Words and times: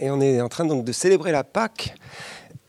et 0.00 0.10
on 0.10 0.20
est 0.20 0.40
en 0.40 0.48
train 0.48 0.64
donc 0.64 0.84
de 0.84 0.92
célébrer 0.92 1.32
la 1.32 1.44
Pâque 1.44 1.94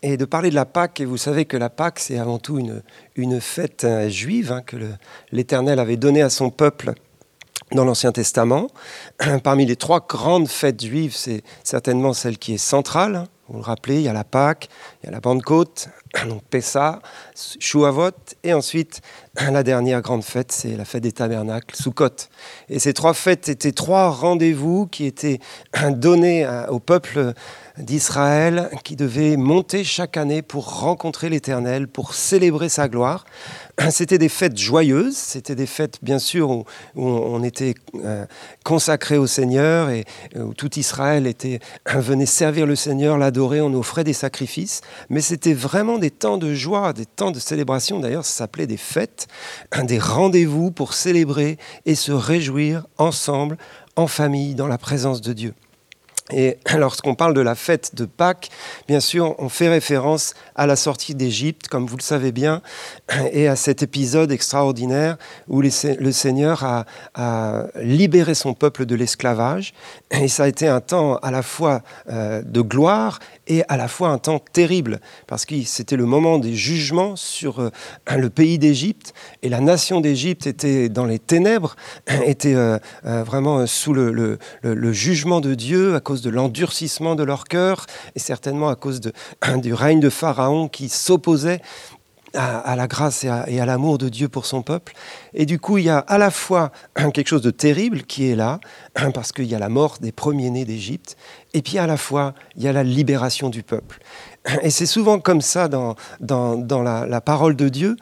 et 0.02 0.16
de 0.16 0.24
parler 0.24 0.50
de 0.50 0.54
la 0.54 0.64
Pâque. 0.64 1.00
Et 1.00 1.04
vous 1.04 1.16
savez 1.16 1.44
que 1.44 1.56
la 1.56 1.70
Pâque, 1.70 1.98
c'est 1.98 2.18
avant 2.18 2.38
tout 2.38 2.58
une, 2.58 3.40
fête 3.40 3.84
euh, 3.84 4.08
juive 4.08 4.52
hein, 4.52 4.62
que 4.62 4.76
l'Éternel 5.32 5.78
avait 5.78 5.96
donnée 5.96 6.22
à 6.22 6.30
son 6.30 6.50
peuple 6.50 6.92
dans 7.72 7.84
l'Ancien 7.84 8.12
Testament. 8.12 8.68
Parmi 9.44 9.66
les 9.66 9.76
trois 9.76 10.04
grandes 10.06 10.48
fêtes 10.48 10.82
juives, 10.82 11.14
c'est 11.14 11.42
certainement 11.64 12.12
celle 12.12 12.38
qui 12.38 12.54
est 12.54 12.58
centrale. 12.58 13.16
Hein. 13.16 13.24
Vous 13.48 13.58
le 13.58 13.64
rappelez, 13.64 13.96
il 13.96 14.02
y 14.02 14.08
a 14.08 14.12
la 14.12 14.24
Pâque, 14.24 14.68
il 15.02 15.06
y 15.06 15.08
a 15.08 15.12
la 15.12 15.22
Pentecôte, 15.22 15.88
donc 16.28 16.42
Pessa, 16.50 17.00
Shuavot, 17.34 18.10
et 18.44 18.52
ensuite 18.52 19.00
la 19.50 19.62
dernière 19.62 20.02
grande 20.02 20.22
fête, 20.22 20.52
c'est 20.52 20.76
la 20.76 20.84
fête 20.84 21.02
des 21.02 21.12
tabernacles, 21.12 21.74
Sukkot. 21.74 22.28
Et 22.68 22.78
ces 22.78 22.92
trois 22.92 23.14
fêtes 23.14 23.48
étaient 23.48 23.72
trois 23.72 24.10
rendez-vous 24.10 24.86
qui 24.86 25.06
étaient 25.06 25.40
donnés 25.90 26.46
au 26.68 26.78
peuple 26.78 27.32
d'Israël 27.78 28.70
qui 28.84 28.96
devait 28.96 29.36
monter 29.36 29.84
chaque 29.84 30.16
année 30.16 30.42
pour 30.42 30.80
rencontrer 30.80 31.28
l'Éternel, 31.28 31.88
pour 31.88 32.14
célébrer 32.14 32.68
sa 32.68 32.88
gloire. 32.88 33.24
C'était 33.90 34.18
des 34.18 34.28
fêtes 34.28 34.58
joyeuses, 34.58 35.16
c'était 35.16 35.54
des 35.54 35.66
fêtes 35.66 35.98
bien 36.02 36.18
sûr 36.18 36.50
où, 36.50 36.64
on 36.96 37.42
était 37.44 37.74
euh, 38.04 38.26
consacré 38.64 39.18
au 39.18 39.26
Seigneur 39.26 39.90
et 39.90 40.04
où 40.34 40.54
tout 40.54 40.78
Israël 40.78 41.32
venait 41.94 42.26
servir 42.26 42.66
le 42.66 42.74
Seigneur, 42.74 43.18
l'adorer, 43.18 43.60
on 43.60 43.72
offrait 43.74 44.04
des 44.04 44.12
sacrifices, 44.12 44.80
mais 45.10 45.20
c'était 45.20 45.54
vraiment 45.54 45.98
des 45.98 46.10
temps 46.10 46.38
de 46.38 46.54
joie, 46.54 46.92
des 46.92 47.06
temps 47.06 47.30
de 47.30 47.38
célébration, 47.38 48.00
d'ailleurs 48.00 48.24
ça 48.24 48.38
s'appelait 48.38 48.66
des 48.66 48.76
fêtes, 48.76 49.28
des 49.84 49.98
rendez-vous 49.98 50.70
pour 50.70 50.94
célébrer 50.94 51.58
et 51.86 51.94
se 51.94 52.12
réjouir 52.12 52.86
ensemble, 52.98 53.56
en 53.96 54.06
famille, 54.06 54.54
dans 54.54 54.68
la 54.68 54.78
présence 54.78 55.20
de 55.20 55.32
Dieu. 55.32 55.54
Et 56.32 56.58
lorsqu'on 56.76 57.14
parle 57.14 57.34
de 57.34 57.40
la 57.40 57.54
fête 57.54 57.94
de 57.94 58.04
Pâques, 58.04 58.50
bien 58.86 59.00
sûr, 59.00 59.34
on 59.38 59.48
fait 59.48 59.68
référence 59.68 60.34
à 60.56 60.66
la 60.66 60.76
sortie 60.76 61.14
d'Égypte, 61.14 61.68
comme 61.68 61.86
vous 61.86 61.96
le 61.96 62.02
savez 62.02 62.32
bien, 62.32 62.60
et 63.32 63.48
à 63.48 63.56
cet 63.56 63.82
épisode 63.82 64.30
extraordinaire 64.30 65.16
où 65.48 65.62
le 65.62 66.12
Seigneur 66.12 66.64
a, 66.64 66.84
libéré 67.76 68.34
son 68.34 68.54
peuple 68.54 68.86
de 68.86 68.94
l'esclavage. 68.94 69.72
Et 70.10 70.28
ça 70.28 70.44
a 70.44 70.48
été 70.48 70.68
un 70.68 70.80
temps 70.80 71.16
à 71.16 71.30
la 71.30 71.42
fois 71.42 71.82
euh, 72.10 72.42
de 72.42 72.60
gloire 72.60 73.18
et 73.46 73.62
à 73.68 73.76
la 73.76 73.88
fois 73.88 74.08
un 74.08 74.18
temps 74.18 74.38
terrible, 74.38 75.00
parce 75.26 75.46
que 75.46 75.54
c'était 75.62 75.96
le 75.96 76.04
moment 76.04 76.38
des 76.38 76.54
jugements 76.54 77.16
sur 77.16 77.60
euh, 77.60 77.70
le 78.16 78.28
pays 78.28 78.58
d'Égypte, 78.58 79.14
et 79.42 79.48
la 79.48 79.60
nation 79.60 80.00
d'Égypte 80.00 80.46
était 80.46 80.88
dans 80.88 81.06
les 81.06 81.18
ténèbres, 81.18 81.76
était 82.24 82.54
euh, 82.54 82.78
vraiment 83.02 83.66
sous 83.66 83.94
le, 83.94 84.38
le, 84.62 84.92
jugement 84.92 85.40
de 85.40 85.54
Dieu 85.54 85.94
à 85.94 86.00
cause 86.00 86.17
de 86.22 86.30
l'endurcissement 86.30 87.14
de 87.14 87.22
leur 87.22 87.44
cœur, 87.44 87.86
et 88.14 88.18
certainement 88.18 88.68
à 88.68 88.76
cause 88.76 89.00
du 89.56 89.74
règne 89.74 90.00
de 90.00 90.10
Pharaon 90.10 90.68
qui 90.68 90.88
s'opposait 90.88 91.60
à, 92.34 92.76
la 92.76 92.86
grâce 92.86 93.24
et 93.24 93.60
à, 93.60 93.66
l'amour 93.66 93.98
de 93.98 94.08
Dieu 94.08 94.28
pour 94.28 94.46
son 94.46 94.62
peuple. 94.62 94.92
Et 95.34 95.46
du 95.46 95.58
coup, 95.58 95.78
il 95.78 95.84
y 95.84 95.90
a 95.90 95.98
à 95.98 96.18
la 96.18 96.30
fois 96.30 96.72
quelque 97.14 97.28
chose 97.28 97.42
de 97.42 97.50
terrible 97.50 98.02
qui 98.02 98.30
est 98.30 98.36
là, 98.36 98.60
parce 99.14 99.32
qu'il 99.32 99.46
y 99.46 99.54
a 99.54 99.58
la 99.58 99.68
mort 99.68 99.96
des 100.00 100.12
premiers-nés 100.12 100.64
d'Égypte, 100.64 101.16
et 101.54 101.62
puis 101.62 101.78
à 101.78 101.86
la 101.86 101.96
fois, 101.96 102.34
il 102.56 102.62
y 102.62 102.68
a 102.68 102.72
la 102.72 102.82
libération 102.82 103.48
du 103.48 103.62
peuple. 103.62 104.00
Et 104.62 104.70
c'est 104.70 104.86
souvent 104.86 105.18
comme 105.18 105.40
ça 105.40 105.68
dans, 105.68 105.94
dans, 106.20 106.82
la, 106.82 107.20
parole 107.20 107.56
de 107.56 107.68
Dieu, 107.68 107.96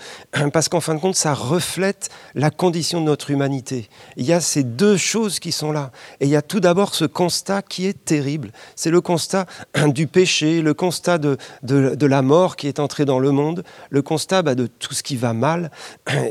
parce 0.52 0.68
qu'en 0.68 0.80
fin 0.80 0.94
de 0.94 1.00
compte, 1.00 1.16
ça 1.16 1.34
reflète 1.34 2.10
la 2.34 2.50
condition 2.50 3.00
de 3.00 3.06
notre 3.06 3.30
humanité. 3.30 3.88
Il 4.16 4.26
y 4.26 4.32
a 4.32 4.40
ces 4.40 4.62
deux 4.62 4.96
choses 4.96 5.40
qui 5.40 5.52
sont 5.52 5.72
là. 5.72 5.90
Et 6.20 6.26
il 6.26 6.30
y 6.30 6.36
a 6.36 6.42
tout 6.42 6.60
d'abord 6.60 6.94
ce 6.94 7.04
constat 7.04 7.62
qui 7.62 7.86
est 7.86 8.04
terrible. 8.04 8.52
C'est 8.76 8.90
le 8.90 9.00
constat 9.00 9.46
du 9.88 10.06
péché, 10.06 10.62
le 10.62 10.74
constat 10.74 11.18
de, 11.18 11.36
de, 11.62 12.06
la 12.06 12.22
mort 12.22 12.56
qui 12.56 12.68
est 12.68 12.78
entrée 12.78 13.04
dans 13.04 13.18
le 13.18 13.32
monde, 13.32 13.64
le 13.90 14.02
constat 14.02 14.42
bah, 14.42 14.54
de 14.54 14.66
tout 14.66 14.94
ce 14.94 15.02
qui 15.02 15.16
va 15.16 15.32
mal. 15.32 15.70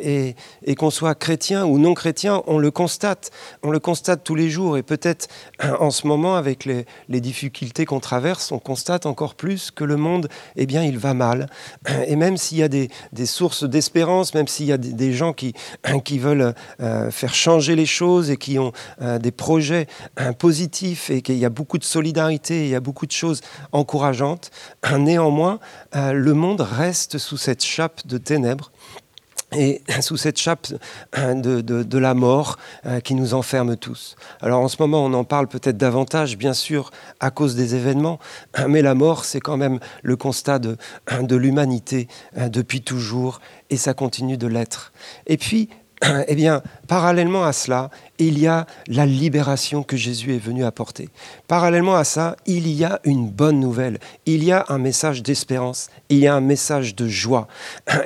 Et, 0.03 0.35
et 0.63 0.75
qu'on 0.75 0.91
soit 0.91 1.15
chrétien 1.15 1.65
ou 1.65 1.79
non 1.79 1.93
chrétien, 1.93 2.43
on 2.47 2.57
le 2.57 2.71
constate. 2.71 3.31
On 3.63 3.71
le 3.71 3.79
constate 3.79 4.23
tous 4.23 4.35
les 4.35 4.49
jours. 4.49 4.77
Et 4.77 4.83
peut-être 4.83 5.27
en 5.79 5.91
ce 5.91 6.07
moment, 6.07 6.35
avec 6.35 6.65
les, 6.65 6.85
les 7.09 7.21
difficultés 7.21 7.85
qu'on 7.85 7.99
traverse, 7.99 8.51
on 8.51 8.59
constate 8.59 9.05
encore 9.05 9.35
plus 9.35 9.71
que 9.71 9.83
le 9.83 9.97
monde, 9.97 10.04
eh 10.55 10.65
bien, 10.65 10.83
il 10.83 10.97
va 10.97 11.13
mal. 11.13 11.47
Et 12.07 12.15
même 12.15 12.37
s'il 12.37 12.57
y 12.57 12.63
a 12.63 12.67
des, 12.67 12.89
sources 13.25 13.63
d'espérance, 13.63 14.33
même 14.33 14.47
s'il 14.47 14.67
y 14.67 14.71
a 14.71 14.77
des, 14.77 15.13
gens 15.13 15.33
qui, 15.33 15.53
qui 16.03 16.19
veulent 16.19 16.53
euh, 16.81 17.11
faire 17.11 17.33
changer 17.33 17.75
les 17.75 17.85
choses 17.85 18.29
et 18.29 18.37
qui 18.37 18.59
ont 18.59 18.71
euh, 19.01 19.19
des 19.19 19.31
projets 19.31 19.87
euh, 20.19 20.31
positifs 20.33 21.09
et 21.09 21.21
qu'il 21.21 21.37
y 21.37 21.45
a 21.45 21.49
beaucoup 21.49 21.77
de 21.77 21.83
solidarité, 21.83 22.65
il 22.65 22.69
y 22.69 22.75
a 22.75 22.79
beaucoup 22.79 23.05
de 23.05 23.11
choses 23.11 23.41
encourageantes, 23.71 24.51
néanmoins, 24.97 25.59
le 25.93 26.33
monde 26.33 26.61
reste 26.61 27.17
sous 27.17 27.37
cette 27.37 27.63
chape 27.63 28.05
de 28.05 28.17
ténèbres 28.17 28.71
et 29.55 29.81
sous 30.01 30.17
cette 30.17 30.37
chape 30.37 30.67
de, 31.15 31.97
la 31.97 32.13
mort 32.13 32.57
euh, 32.85 32.99
qui 32.99 33.15
nous 33.15 33.33
enferme 33.33 33.77
tous. 33.77 34.15
Alors 34.41 34.61
en 34.61 34.67
ce 34.67 34.77
moment, 34.79 35.03
on 35.05 35.13
en 35.13 35.23
parle 35.23 35.47
peut-être 35.47 35.77
davantage, 35.77 36.37
bien 36.37 36.53
sûr, 36.53 36.91
à 37.19 37.31
cause 37.31 37.55
des 37.55 37.75
événements, 37.75 38.19
mais 38.67 38.81
la 38.81 38.95
mort, 38.95 39.25
c'est 39.25 39.39
quand 39.39 39.57
même 39.57 39.79
le 40.03 40.15
constat 40.15 40.59
de, 40.59 40.77
de 41.21 41.35
l'humanité 41.35 42.07
depuis 42.35 42.81
toujours, 42.81 43.39
et 43.69 43.77
ça 43.77 43.93
continue 43.93 44.37
de 44.37 44.47
l'être. 44.47 44.91
Et 45.27 45.37
puis, 45.37 45.69
eh 46.27 46.35
bien, 46.35 46.61
parallèlement 46.87 47.45
à 47.45 47.53
cela, 47.53 47.89
il 48.17 48.39
y 48.39 48.47
a 48.47 48.65
la 48.87 49.05
libération 49.05 49.83
que 49.83 49.97
Jésus 49.97 50.35
est 50.35 50.39
venu 50.39 50.63
apporter. 50.63 51.09
Parallèlement 51.47 51.95
à 51.95 52.03
ça, 52.03 52.35
il 52.45 52.67
y 52.67 52.83
a 52.83 52.99
une 53.03 53.29
bonne 53.29 53.59
nouvelle, 53.59 53.99
il 54.25 54.43
y 54.43 54.51
a 54.51 54.65
un 54.69 54.77
message 54.77 55.23
d'espérance, 55.23 55.89
il 56.09 56.19
y 56.19 56.27
a 56.27 56.35
un 56.35 56.41
message 56.41 56.95
de 56.95 57.07
joie. 57.07 57.47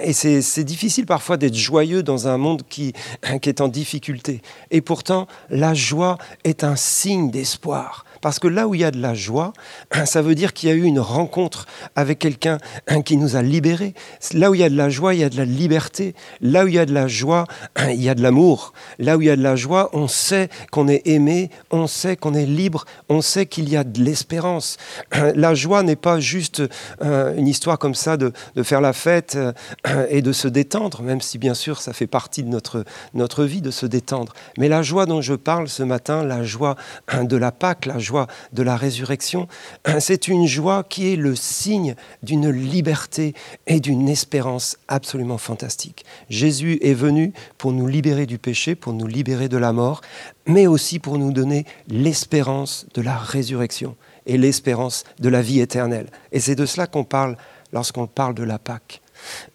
Et 0.03 0.13
c'est 0.13 0.63
difficile 0.63 1.05
parfois 1.05 1.37
d'être 1.37 1.55
joyeux 1.55 2.03
dans 2.03 2.27
un 2.27 2.37
monde 2.37 2.63
qui, 2.69 2.93
qui 3.41 3.49
est 3.49 3.61
en 3.61 3.67
difficulté. 3.67 4.41
Et 4.71 4.81
pourtant, 4.81 5.27
la 5.49 5.73
joie 5.73 6.17
est 6.43 6.63
un 6.63 6.75
signe 6.75 7.31
d'espoir. 7.31 8.05
Parce 8.21 8.39
que 8.39 8.47
là 8.47 8.67
où 8.67 8.75
il 8.75 8.81
y 8.81 8.83
a 8.83 8.91
de 8.91 9.01
la 9.01 9.13
joie, 9.13 9.53
ça 10.05 10.21
veut 10.21 10.35
dire 10.35 10.53
qu'il 10.53 10.69
y 10.69 10.71
a 10.71 10.75
eu 10.75 10.83
une 10.83 10.99
rencontre 10.99 11.65
avec 11.95 12.19
quelqu'un 12.19 12.57
qui 13.05 13.17
nous 13.17 13.35
a 13.35 13.41
libérés. 13.41 13.93
Là 14.33 14.51
où 14.51 14.55
il 14.55 14.61
y 14.61 14.63
a 14.63 14.69
de 14.69 14.75
la 14.75 14.89
joie, 14.89 15.13
il 15.13 15.21
y 15.21 15.23
a 15.23 15.29
de 15.29 15.37
la 15.37 15.45
liberté. 15.45 16.15
Là 16.41 16.65
où 16.65 16.67
il 16.67 16.73
y 16.73 16.79
a 16.79 16.85
de 16.85 16.93
la 16.93 17.07
joie, 17.07 17.45
il 17.89 18.01
y 18.01 18.09
a 18.09 18.15
de 18.15 18.21
l'amour. 18.21 18.73
Là 18.97 19.17
où 19.17 19.21
il 19.21 19.27
y 19.27 19.29
a 19.29 19.35
de 19.35 19.43
la 19.43 19.55
joie, 19.55 19.89
on 19.93 20.07
sait 20.07 20.49
qu'on 20.71 20.87
est 20.87 21.07
aimé, 21.07 21.49
on 21.71 21.87
sait 21.87 22.15
qu'on 22.15 22.33
est 22.33 22.45
libre, 22.45 22.85
on 23.09 23.21
sait 23.21 23.45
qu'il 23.45 23.69
y 23.69 23.77
a 23.77 23.83
de 23.83 24.01
l'espérance. 24.01 24.77
La 25.35 25.53
joie 25.53 25.83
n'est 25.83 25.95
pas 25.95 26.19
juste 26.19 26.63
euh, 27.01 27.35
une 27.35 27.47
histoire 27.47 27.79
comme 27.79 27.95
ça 27.95 28.17
de, 28.17 28.31
faire 28.63 28.81
la 28.81 28.93
fête 28.93 29.37
euh, 29.37 30.05
et 30.09 30.21
de 30.21 30.31
se 30.31 30.47
détendre, 30.47 31.01
même 31.01 31.21
si 31.21 31.37
bien 31.37 31.53
sûr 31.53 31.81
ça 31.81 31.93
fait 31.93 32.07
partie 32.07 32.43
de 32.43 32.49
notre, 32.49 32.83
notre 33.13 33.43
vie 33.45 33.61
de 33.61 33.71
se 33.71 33.85
détendre. 33.85 34.33
Mais 34.57 34.67
la 34.67 34.81
joie 34.81 35.05
dont 35.05 35.21
je 35.21 35.33
parle 35.33 35.69
ce 35.69 35.83
matin, 35.83 36.23
la 36.23 36.43
joie 36.43 36.75
de 37.21 37.37
la 37.37 37.51
Pâque, 37.51 37.85
la 37.85 37.99
joie 37.99 38.08
joie 38.09 38.27
de 38.53 38.63
la 38.63 38.75
résurrection, 38.75 39.47
c'est 39.99 40.27
une 40.27 40.47
joie 40.47 40.83
qui 40.83 41.13
est 41.13 41.15
le 41.15 41.35
signe 41.35 41.95
d'une 42.23 42.49
liberté 42.49 43.35
et 43.67 43.79
d'une 43.79 44.09
espérance 44.09 44.77
absolument 44.87 45.37
fantastique. 45.37 46.05
Jésus 46.29 46.79
est 46.81 46.95
venu 46.95 47.33
pour 47.59 47.71
nous 47.71 47.87
libérer 47.87 48.25
du 48.25 48.39
péché, 48.39 48.73
pour 48.73 48.93
nous 48.93 49.05
libérer 49.05 49.47
de 49.47 49.57
la 49.57 49.73
mort, 49.73 50.01
mais 50.47 50.65
aussi 50.65 50.97
pour 50.97 51.19
nous 51.19 51.31
donner 51.31 51.65
l'espérance 51.87 52.87
de 52.95 53.01
la 53.01 53.15
résurrection 53.15 53.95
et 54.25 54.37
l'espérance 54.37 55.03
de 55.19 55.29
la 55.29 55.43
vie 55.43 55.59
éternelle. 55.59 56.07
Et 56.31 56.39
c'est 56.39 56.55
de 56.55 56.65
cela 56.65 56.87
qu'on 56.87 57.03
parle 57.03 57.37
lorsqu'on 57.73 58.07
parle 58.07 58.33
de 58.33 58.43
la 58.43 58.57
Pâque. 58.57 59.01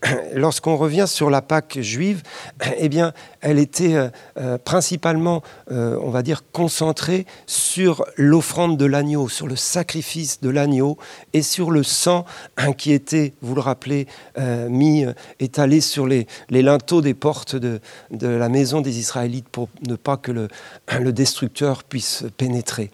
Lorsqu'on 0.34 0.76
revient 0.76 1.06
sur 1.06 1.30
la 1.30 1.42
Pâque 1.42 1.80
juive, 1.80 2.22
eh 2.78 2.88
bien, 2.88 3.12
elle 3.44 3.58
était 3.58 3.94
euh, 3.94 4.08
euh, 4.38 4.58
principalement, 4.58 5.42
euh, 5.70 5.98
on 6.02 6.10
va 6.10 6.22
dire, 6.22 6.42
concentrée 6.52 7.26
sur 7.46 8.04
l'offrande 8.16 8.78
de 8.78 8.86
l'agneau, 8.86 9.28
sur 9.28 9.46
le 9.46 9.54
sacrifice 9.54 10.40
de 10.40 10.48
l'agneau 10.48 10.96
et 11.34 11.42
sur 11.42 11.70
le 11.70 11.82
sang 11.82 12.24
hein, 12.56 12.72
qui 12.72 12.92
était, 12.92 13.34
vous 13.42 13.54
le 13.54 13.60
rappelez, 13.60 14.06
mis, 14.68 15.04
étalé 15.40 15.80
sur 15.80 16.06
les, 16.06 16.26
linteaux 16.50 17.02
des 17.02 17.14
portes 17.14 17.56
de, 17.56 17.80
la 18.10 18.48
maison 18.48 18.80
des 18.80 18.98
Israélites 18.98 19.48
pour 19.48 19.68
ne 19.86 19.96
pas 19.96 20.16
que 20.16 20.32
le, 20.32 20.48
le 20.98 21.12
destructeur 21.12 21.84
puisse 21.84 22.24
pénétrer. 22.36 22.90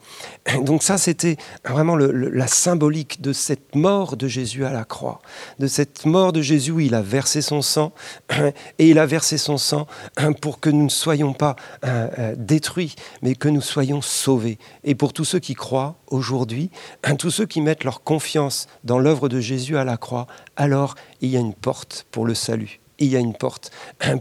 Donc 0.63 0.83
ça, 0.83 0.99
c'était 0.99 1.37
vraiment 1.65 1.97
la 1.97 2.47
symbolique 2.47 3.21
de 3.21 3.33
cette 3.33 3.75
mort 3.75 4.17
de 4.17 4.27
Jésus 4.27 4.65
à 4.65 4.73
la 4.73 4.85
croix, 4.85 5.21
de 5.59 5.67
cette 5.67 6.05
mort 6.07 6.33
de 6.33 6.43
Jésus 6.43 6.60
où 6.69 6.81
il 6.81 6.95
a 6.95 7.03
versé 7.03 7.41
son 7.41 7.63
sang, 7.63 7.93
et 8.79 8.91
il 8.91 8.99
a 8.99 9.07
versé 9.07 9.39
son 9.39 9.57
sang 9.57 9.87
pour 10.41 10.61
que 10.61 10.69
nous 10.69 10.85
ne 10.85 10.91
soyons 10.91 11.33
pas 11.33 11.57
euh, 11.85 12.09
euh, 12.19 12.35
détruits, 12.37 12.97
mais 13.23 13.35
que 13.35 13.49
nous 13.49 13.61
soyons 13.61 14.03
sauvés. 14.03 14.59
Et 14.85 14.95
pour 14.95 15.13
tous 15.13 15.25
ceux 15.25 15.39
qui 15.39 15.55
croient 15.55 15.97
aujourd'hui, 16.09 16.71
tous 17.19 17.31
ceux 17.31 17.47
qui 17.47 17.61
mettent 17.61 17.85
leur 17.85 18.03
confiance 18.03 18.67
dans 18.85 18.99
l'œuvre 18.99 19.29
de 19.29 19.41
Jésus 19.41 19.77
à 19.77 19.85
la 19.85 19.97
croix, 19.97 20.27
alors 20.57 20.97
il 21.21 21.31
y 21.31 21.37
a 21.37 21.41
une 21.41 21.55
porte 21.55 22.07
pour 22.11 22.27
le 22.27 22.35
salut, 22.35 22.81
il 22.99 23.09
y 23.09 23.17
a 23.17 23.21
une 23.21 23.35
porte 23.35 23.71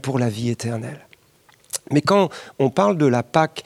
pour 0.02 0.20
la 0.20 0.30
vie 0.30 0.50
éternelle. 0.50 1.09
Mais 1.92 2.02
quand 2.02 2.30
on 2.60 2.70
parle 2.70 2.98
de 2.98 3.06
la 3.06 3.24
Pâque 3.24 3.64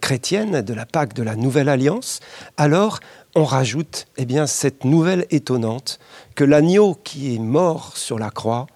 chrétienne, 0.00 0.62
de 0.62 0.74
la 0.74 0.86
Pâque 0.86 1.14
de 1.14 1.22
la 1.22 1.36
Nouvelle 1.36 1.68
Alliance, 1.68 2.20
alors 2.56 3.00
on 3.34 3.44
rajoute 3.44 4.06
eh 4.16 4.26
cette 4.46 4.84
nouvelle 4.84 5.26
étonnante 5.30 5.98
que 6.34 6.44
l'agneau 6.44 6.94
qui 6.94 7.34
est 7.34 7.38
mort 7.38 7.96
sur 7.96 8.18
la 8.18 8.30
croix 8.30 8.66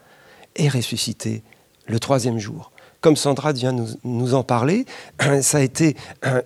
est 0.55 0.69
ressuscité 0.69 1.43
le 1.87 2.01
troisième 2.01 2.39
jour 2.39 2.73
comme 3.07 3.15
Sandra 3.15 3.53
vient 3.53 3.73
nous, 4.03 4.35
en 4.35 4.43
parler, 4.43 4.85
ça 5.41 5.59
a 5.59 5.61
été 5.61 5.95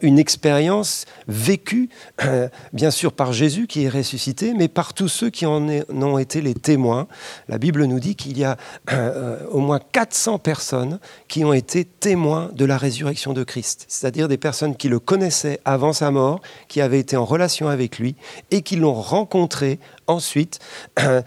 une 0.02 0.18
expérience 0.18 1.06
vécue, 1.26 1.88
bien 2.74 2.90
sûr 2.90 3.14
par 3.14 3.32
Jésus 3.32 3.66
qui 3.66 3.84
est 3.84 3.88
ressuscité, 3.88 4.52
mais 4.52 4.68
par 4.68 4.92
tous 4.92 5.08
ceux 5.08 5.30
qui 5.30 5.46
en 5.46 5.66
ont 5.88 6.18
été 6.18 6.42
les 6.42 6.52
témoins. 6.52 7.06
La 7.48 7.56
Bible 7.56 7.84
nous 7.84 7.98
dit 7.98 8.14
qu'il 8.14 8.36
y 8.36 8.44
a 8.44 8.58
euh, 8.92 9.38
au 9.50 9.60
moins 9.60 9.80
400 9.92 10.38
personnes 10.38 10.98
qui 11.28 11.46
ont 11.46 11.54
été 11.54 11.86
témoins 11.86 12.50
de 12.54 12.66
la 12.66 12.76
résurrection 12.76 13.32
de 13.32 13.42
Christ, 13.42 13.86
c'est-à-dire 13.88 14.28
des 14.28 14.36
personnes 14.36 14.76
qui 14.76 14.90
le 14.90 14.98
connaissaient 14.98 15.60
avant 15.64 15.94
sa 15.94 16.10
mort, 16.10 16.42
qui 16.68 16.82
avaient 16.82 17.00
été 17.00 17.16
en 17.16 17.24
relation 17.24 17.68
avec 17.68 17.98
lui 17.98 18.16
et 18.50 18.60
qui 18.60 18.76
l'ont 18.76 18.92
rencontré 18.92 19.78
ensuite, 20.10 20.58
euh, 20.98 21.22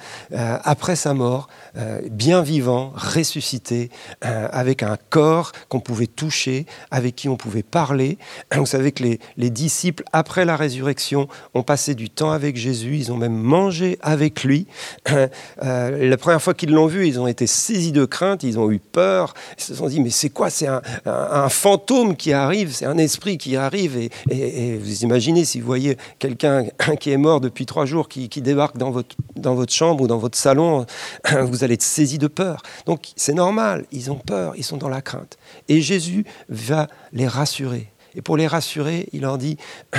après 0.63 0.95
sa 0.95 1.13
mort, 1.13 1.47
euh, 1.77 2.01
bien 2.09 2.41
vivant, 2.41 2.93
ressuscité, 2.95 3.89
euh, 4.25 4.47
avec 4.51 4.83
un 4.83 4.97
corps 5.09 5.51
qu'on 5.69 5.79
pouvait 5.79 6.07
toucher, 6.07 6.65
avec 6.91 7.15
qui 7.15 7.29
on 7.29 7.35
pouvait 7.35 7.63
parler. 7.63 8.17
Vous 8.55 8.65
savez 8.65 8.91
que 8.91 9.03
les, 9.03 9.19
les, 9.37 9.49
disciples, 9.49 10.03
après 10.13 10.45
la 10.45 10.55
résurrection, 10.55 11.27
ont 11.53 11.63
passé 11.63 11.95
du 11.95 12.09
temps 12.09 12.31
avec 12.31 12.57
Jésus, 12.57 12.97
ils 12.97 13.11
ont 13.11 13.17
même 13.17 13.35
mangé 13.35 13.97
avec 14.01 14.43
lui. 14.43 14.67
la 15.61 16.17
première 16.17 16.41
fois 16.41 16.53
qu'ils 16.53 16.71
l'ont 16.71 16.87
vu, 16.87 17.07
ils 17.07 17.19
ont 17.19 17.27
été 17.27 17.47
saisis 17.47 17.91
de 17.91 18.05
crainte, 18.05 18.43
ils 18.43 18.59
ont 18.59 18.71
eu 18.71 18.79
peur, 18.79 19.33
ils 19.57 19.63
se 19.63 19.75
sont 19.75 19.87
dit, 19.87 19.99
mais 19.99 20.09
c'est 20.09 20.29
quoi 20.29 20.49
C'est 20.49 20.67
un, 20.67 20.81
un, 21.05 21.49
fantôme 21.49 22.15
qui 22.15 22.33
arrive, 22.33 22.71
c'est 22.71 22.85
un 22.85 22.97
esprit 22.97 23.37
qui 23.37 23.55
arrive. 23.55 24.09
Et, 24.29 24.77
vous 24.77 25.03
imaginez 25.03 25.45
si 25.45 25.59
vous 25.59 25.67
voyez 25.67 25.97
quelqu'un 26.19 26.65
qui 26.99 27.11
est 27.11 27.17
mort 27.17 27.41
depuis 27.41 27.65
trois 27.65 27.85
jours, 27.85 28.07
qui 28.09 28.27
débarque 28.41 28.72
dans 28.75 28.91
votre, 28.91 29.15
dans 29.35 29.55
votre 29.55 29.73
chambre 29.73 30.03
ou 30.03 30.07
dans 30.07 30.17
votre 30.17 30.37
salon, 30.37 30.85
vous 31.41 31.63
allez 31.63 31.75
être 31.75 31.81
saisi 31.81 32.17
de 32.17 32.27
peur. 32.27 32.61
Donc 32.85 33.11
c'est 33.15 33.33
normal, 33.33 33.85
ils 33.91 34.11
ont 34.11 34.19
peur, 34.19 34.53
ils 34.55 34.63
sont 34.63 34.77
dans 34.77 34.89
la 34.89 35.01
crainte. 35.01 35.37
Et 35.67 35.81
Jésus 35.81 36.25
va 36.49 36.87
les 37.11 37.27
rassurer. 37.27 37.91
Et 38.15 38.21
pour 38.21 38.37
les 38.37 38.47
rassurer, 38.47 39.09
il 39.11 39.21
leur 39.21 39.37
dit, 39.37 39.57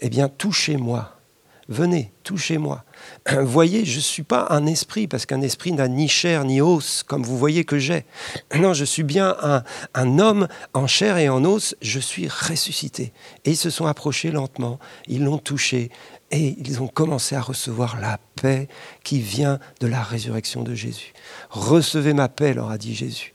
eh 0.00 0.08
bien, 0.08 0.28
touchez-moi. 0.28 1.14
Venez, 1.70 2.12
touchez-moi. 2.24 2.82
Voyez, 3.42 3.84
je 3.84 3.96
ne 3.96 4.02
suis 4.02 4.22
pas 4.22 4.46
un 4.48 4.64
esprit, 4.64 5.06
parce 5.06 5.26
qu'un 5.26 5.42
esprit 5.42 5.72
n'a 5.72 5.86
ni 5.86 6.08
chair 6.08 6.44
ni 6.44 6.62
os, 6.62 7.02
comme 7.02 7.22
vous 7.22 7.36
voyez 7.36 7.64
que 7.64 7.78
j'ai. 7.78 8.06
Non, 8.54 8.72
je 8.72 8.86
suis 8.86 9.02
bien 9.02 9.36
un, 9.42 9.62
un, 9.94 10.18
homme 10.18 10.48
en 10.72 10.86
chair 10.86 11.18
et 11.18 11.28
en 11.28 11.44
os, 11.44 11.76
je 11.82 12.00
suis 12.00 12.26
ressuscité. 12.26 13.12
Et 13.44 13.50
ils 13.50 13.56
se 13.56 13.68
sont 13.68 13.84
approchés 13.84 14.30
lentement, 14.30 14.78
ils 15.08 15.22
l'ont 15.24 15.36
touché, 15.36 15.90
et 16.30 16.56
ils 16.58 16.82
ont 16.82 16.88
commencé 16.88 17.34
à 17.34 17.40
recevoir 17.40 18.00
la 18.00 18.18
paix 18.40 18.68
qui 19.02 19.20
vient 19.20 19.58
de 19.80 19.86
la 19.86 20.02
résurrection 20.02 20.62
de 20.62 20.74
Jésus. 20.74 21.12
Recevez 21.50 22.12
ma 22.12 22.28
paix, 22.28 22.54
leur 22.54 22.70
a 22.70 22.78
dit 22.78 22.94
Jésus. 22.94 23.32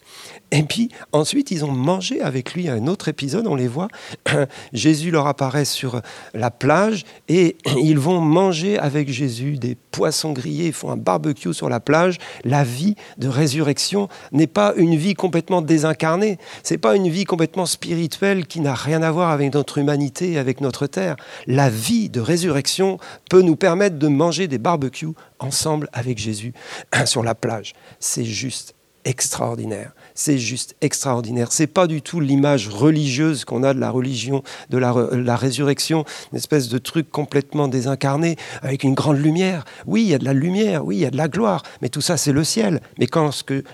Et 0.52 0.64
puis 0.64 0.90
ensuite, 1.12 1.52
ils 1.52 1.66
ont 1.66 1.72
mangé 1.72 2.22
avec 2.22 2.54
lui 2.54 2.70
un 2.70 2.88
autre 2.88 3.08
épisode, 3.08 3.48
on 3.48 3.56
les 3.56 3.68
voit. 3.68 3.88
Jésus 4.74 5.10
leur 5.10 5.28
apparaît 5.28 5.66
sur 5.66 6.02
la 6.34 6.52
plage 6.52 7.06
et 7.28 7.58
ils 7.81 7.98
vont 7.98 8.22
manger 8.22 8.78
avec 8.78 9.10
Jésus 9.10 9.58
des 9.58 9.75
poissons 9.92 10.31
grillés, 10.31 10.68
ils 10.68 10.74
font 10.74 10.92
un 10.92 10.98
barbecue 10.98 11.54
sur 11.54 11.70
la 11.70 11.80
plage. 11.80 12.18
La 12.44 12.64
vie 12.64 12.96
de 13.18 13.28
résurrection 13.28 14.10
n'est 14.31 14.48
pas 14.48 14.74
une 14.78 14.96
vie 14.96 15.16
complètement 15.16 15.62
désincarnée, 15.62 16.38
c'est 16.62 16.78
pas 16.78 16.96
une 16.96 17.10
vie 17.10 17.26
complètement 17.26 17.66
spirituelle 17.66 18.46
qui 18.46 18.60
n'a 18.60 18.76
rien 18.76 19.02
à 19.02 19.12
voir 19.12 19.31
avec 19.31 19.54
notre 19.54 19.78
humanité, 19.78 20.38
avec 20.38 20.62
notre 20.62 20.88
terre. 20.88 21.16
La 21.48 21.69
vie 21.69 22.10
de 22.10 22.22
résurrection 22.22 22.98
peut 23.30 23.42
nous 23.42 23.56
permettre 23.56 23.98
de 23.98 24.08
manger 24.08 24.48
des 24.48 24.60
barbecues 24.60 25.14
ensemble 25.40 25.90
avec 25.94 26.18
Jésus 26.18 26.54
sur 27.06 27.24
la 27.24 27.36
plage. 27.36 27.74
C'est 28.00 28.26
juste 28.26 28.76
extraordinaire. 29.06 29.92
C'est 30.15 30.38
juste 30.38 30.75
extraordinaire. 30.81 31.51
C'est 31.51 31.68
pas 31.68 31.88
du 31.88 32.01
tout 32.01 32.19
l'image 32.19 32.68
religieuse 32.68 33.45
qu'on 33.45 33.63
a 33.63 33.74
de 33.74 33.80
la 33.80 33.89
religion, 33.89 34.44
de 34.69 34.77
la, 34.77 35.36
résurrection, 35.36 36.06
une 36.31 36.38
espèce 36.38 36.69
de 36.69 36.77
truc 36.77 37.10
complètement 37.10 37.68
désincarné 37.68 38.36
avec 38.62 38.83
une 38.83 38.94
grande 38.94 39.18
lumière. 39.18 39.65
Oui, 39.86 40.04
il 40.04 40.10
y 40.10 40.13
a 40.13 40.19
de 40.19 40.25
la 40.25 40.33
lumière, 40.33 40.86
oui, 40.86 40.98
il 40.98 41.00
y 41.01 41.06
a 41.06 41.12
de 41.12 41.18
la 41.18 41.27
gloire, 41.27 41.63
mais 41.81 41.89
tout 41.89 42.01
ça 42.01 42.18
c'est 42.18 42.31
le 42.31 42.44
ciel. 42.44 42.81
Mais 43.00 43.07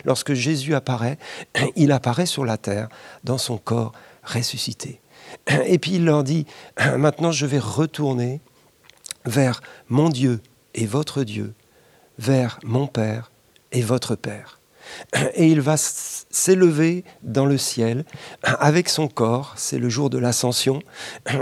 lorsque 0.06 0.33
Jésus 0.33 0.75
apparaît, 0.75 1.18
il 1.75 1.91
apparaît 1.91 2.25
sur 2.25 2.45
la 2.45 2.57
terre 2.57 2.89
dans 3.24 3.38
son 3.38 3.57
corps 3.57 3.92
ressuscité. 4.24 5.01
Et 5.65 5.80
puis 5.80 5.95
il 5.95 6.06
leur 6.06 6.24
dit, 6.24 6.45
maintenant 6.97 7.31
je 7.31 7.45
vais 7.45 7.59
retourner 7.59 8.42
vers 9.25 9.62
mon 9.89 10.09
Dieu 10.09 10.39
et 10.75 10.85
votre 10.85 11.24
Dieu, 11.24 11.53
vers 12.18 12.59
mon 12.63 12.88
Père 12.88 13.31
et 13.71 13.81
votre 13.81 14.15
Père 14.15 14.58
et 15.33 15.47
il 15.47 15.62
va 15.62 15.75
s'élever 15.77 17.03
dans 17.24 17.45
le 17.45 17.57
ciel 17.57 18.06
avec 18.44 18.89
son 18.89 19.07
corps, 19.07 19.53
c'est 19.57 19.80
le 19.80 19.89
jour 19.89 20.09
de 20.09 20.18
l'ascension, 20.18 20.81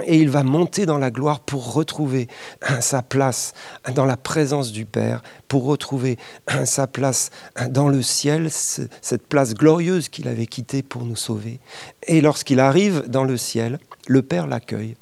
et 0.05 0.17
il 0.17 0.29
va 0.29 0.44
monter 0.44 0.85
dans 0.85 0.97
la 0.97 1.11
gloire 1.11 1.39
pour 1.39 1.73
retrouver 1.73 2.27
sa 2.79 3.01
place 3.01 3.53
dans 3.94 4.05
la 4.05 4.17
présence 4.17 4.71
du 4.71 4.85
Père, 4.85 5.21
pour 5.47 5.65
retrouver 5.65 6.17
sa 6.65 6.88
place 6.88 7.29
dans 7.69 7.89
le 7.89 8.01
ciel, 8.01 8.49
cette 8.49 9.27
place 9.27 9.53
glorieuse 9.53 10.09
qu'il 10.09 10.27
avait 10.27 10.47
quittée 10.47 10.83
pour 10.83 11.03
nous 11.03 11.15
sauver. 11.15 11.59
Et 12.07 12.21
lorsqu'il 12.21 12.59
arrive 12.59 13.05
dans 13.07 13.23
le 13.23 13.38
ciel, 13.38 13.79
le 14.07 14.21
Père 14.21 14.47
l'accueille 14.47 14.95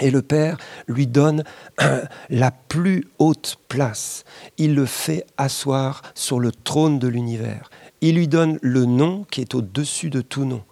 et 0.00 0.10
le 0.10 0.22
Père 0.22 0.56
lui 0.88 1.06
donne 1.06 1.44
la 2.30 2.50
plus 2.50 3.06
haute 3.18 3.56
place. 3.68 4.24
Il 4.58 4.74
le 4.74 4.86
fait 4.86 5.24
asseoir 5.36 6.02
sur 6.14 6.40
le 6.40 6.52
trône 6.52 6.98
de 6.98 7.08
l'univers. 7.08 7.70
Il 8.02 8.14
lui 8.14 8.28
donne 8.28 8.58
le 8.62 8.86
nom 8.86 9.26
qui 9.30 9.42
est 9.42 9.54
au-dessus 9.54 10.08
de 10.08 10.22
tout 10.22 10.44
nom. 10.44 10.62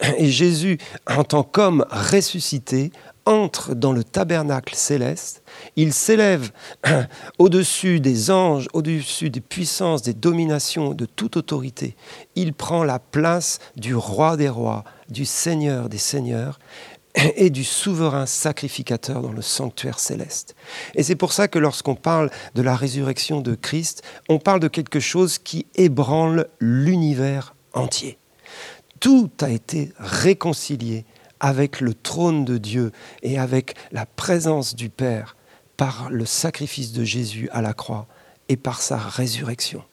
Et 0.18 0.30
Jésus, 0.30 0.78
en 1.06 1.24
tant 1.24 1.42
qu'homme 1.42 1.84
ressuscité, 1.90 2.92
entre 3.26 3.74
dans 3.74 3.92
le 3.92 4.04
tabernacle 4.04 4.74
céleste, 4.74 5.42
il 5.76 5.92
s'élève 5.92 6.50
au-dessus 7.38 8.00
des 8.00 8.30
anges, 8.30 8.68
au-dessus 8.72 9.28
des 9.28 9.42
puissances, 9.42 10.00
des 10.00 10.14
dominations, 10.14 10.94
de 10.94 11.04
toute 11.04 11.36
autorité. 11.36 11.94
Il 12.36 12.54
prend 12.54 12.84
la 12.84 12.98
place 12.98 13.58
du 13.76 13.94
roi 13.94 14.38
des 14.38 14.48
rois, 14.48 14.84
du 15.10 15.26
seigneur 15.26 15.90
des 15.90 15.98
seigneurs, 15.98 16.58
et 17.14 17.50
du 17.50 17.64
souverain 17.64 18.26
sacrificateur 18.26 19.22
dans 19.22 19.32
le 19.32 19.42
sanctuaire 19.42 19.98
céleste. 19.98 20.54
Et 20.94 21.02
c'est 21.02 21.16
pour 21.16 21.32
ça 21.32 21.48
que 21.48 21.58
lorsqu'on 21.58 21.94
parle 21.94 22.30
de 22.54 22.62
la 22.62 22.76
résurrection 22.76 23.40
de 23.40 23.54
Christ, 23.54 24.02
on 24.28 24.38
parle 24.38 24.60
de 24.60 24.68
quelque 24.68 25.00
chose 25.00 25.38
qui 25.38 25.66
ébranle 25.74 26.48
l'univers 26.60 27.54
entier. 27.72 28.18
Tout 29.00 29.30
a 29.40 29.50
été 29.50 29.92
réconcilié 29.98 31.04
avec 31.40 31.80
le 31.80 31.94
trône 31.94 32.44
de 32.44 32.58
Dieu 32.58 32.92
et 33.22 33.38
avec 33.38 33.74
la 33.92 34.06
présence 34.06 34.74
du 34.74 34.88
Père 34.88 35.36
par 35.76 36.10
le 36.10 36.24
sacrifice 36.24 36.92
de 36.92 37.04
Jésus 37.04 37.48
à 37.52 37.62
la 37.62 37.72
croix 37.72 38.06
et 38.48 38.56
par 38.56 38.82
sa 38.82 38.96
résurrection. 38.96 39.84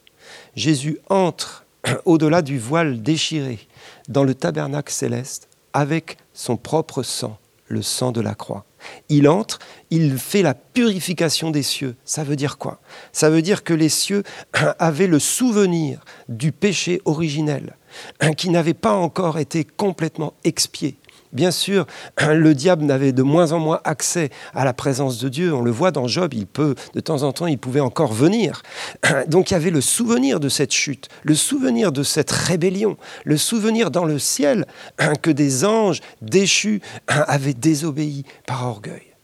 Jésus 0.54 0.98
entre 1.08 1.64
au-delà 2.04 2.42
du 2.42 2.58
voile 2.58 3.02
déchiré 3.02 3.60
dans 4.08 4.24
le 4.24 4.34
tabernacle 4.34 4.92
céleste 4.92 5.48
avec 5.72 6.16
son 6.36 6.56
propre 6.56 7.02
sang, 7.02 7.38
le 7.66 7.82
sang 7.82 8.12
de 8.12 8.20
la 8.20 8.34
croix. 8.34 8.64
Il 9.08 9.26
entre, 9.26 9.58
il 9.90 10.18
fait 10.18 10.42
la 10.42 10.54
purification 10.54 11.50
des 11.50 11.62
cieux. 11.62 11.96
Ça 12.04 12.22
veut 12.22 12.36
dire 12.36 12.58
quoi? 12.58 12.78
Ça 13.10 13.30
veut 13.30 13.42
dire 13.42 13.64
que 13.64 13.74
les 13.74 13.88
cieux 13.88 14.22
avaient 14.78 15.08
le 15.08 15.18
souvenir 15.18 16.04
du 16.28 16.52
péché 16.52 17.00
originel, 17.06 17.76
qui 18.36 18.50
n'avait 18.50 18.74
pas 18.74 18.92
encore 18.92 19.38
été 19.38 19.64
complètement 19.64 20.34
expié. 20.44 20.98
Bien 21.32 21.50
sûr, 21.50 21.86
le 22.20 22.54
diable 22.54 22.84
n'avait 22.84 23.12
de 23.12 23.22
moins 23.22 23.52
en 23.52 23.58
moins 23.58 23.80
accès 23.84 24.30
à 24.54 24.64
la 24.64 24.72
présence 24.72 25.18
de 25.18 25.28
Dieu. 25.28 25.54
On 25.54 25.62
le 25.62 25.70
voit 25.70 25.90
dans 25.90 26.06
Job, 26.06 26.34
il 26.34 26.46
peut, 26.46 26.74
de 26.94 27.00
temps 27.00 27.22
en 27.22 27.32
temps, 27.32 27.46
il 27.46 27.58
pouvait 27.58 27.80
encore 27.80 28.12
venir. 28.12 28.62
Donc 29.28 29.50
il 29.50 29.54
y 29.54 29.56
avait 29.56 29.70
le 29.70 29.80
souvenir 29.80 30.40
de 30.40 30.48
cette 30.48 30.72
chute, 30.72 31.08
le 31.22 31.34
souvenir 31.34 31.92
de 31.92 32.02
cette 32.02 32.30
rébellion, 32.30 32.96
le 33.24 33.36
souvenir 33.36 33.90
dans 33.90 34.04
le 34.04 34.18
ciel 34.18 34.66
que 35.22 35.30
des 35.30 35.64
anges 35.64 36.00
déchus 36.22 36.80
avaient 37.06 37.54
désobéi 37.54 38.24
par 38.46 38.66
orgueil. 38.66 39.14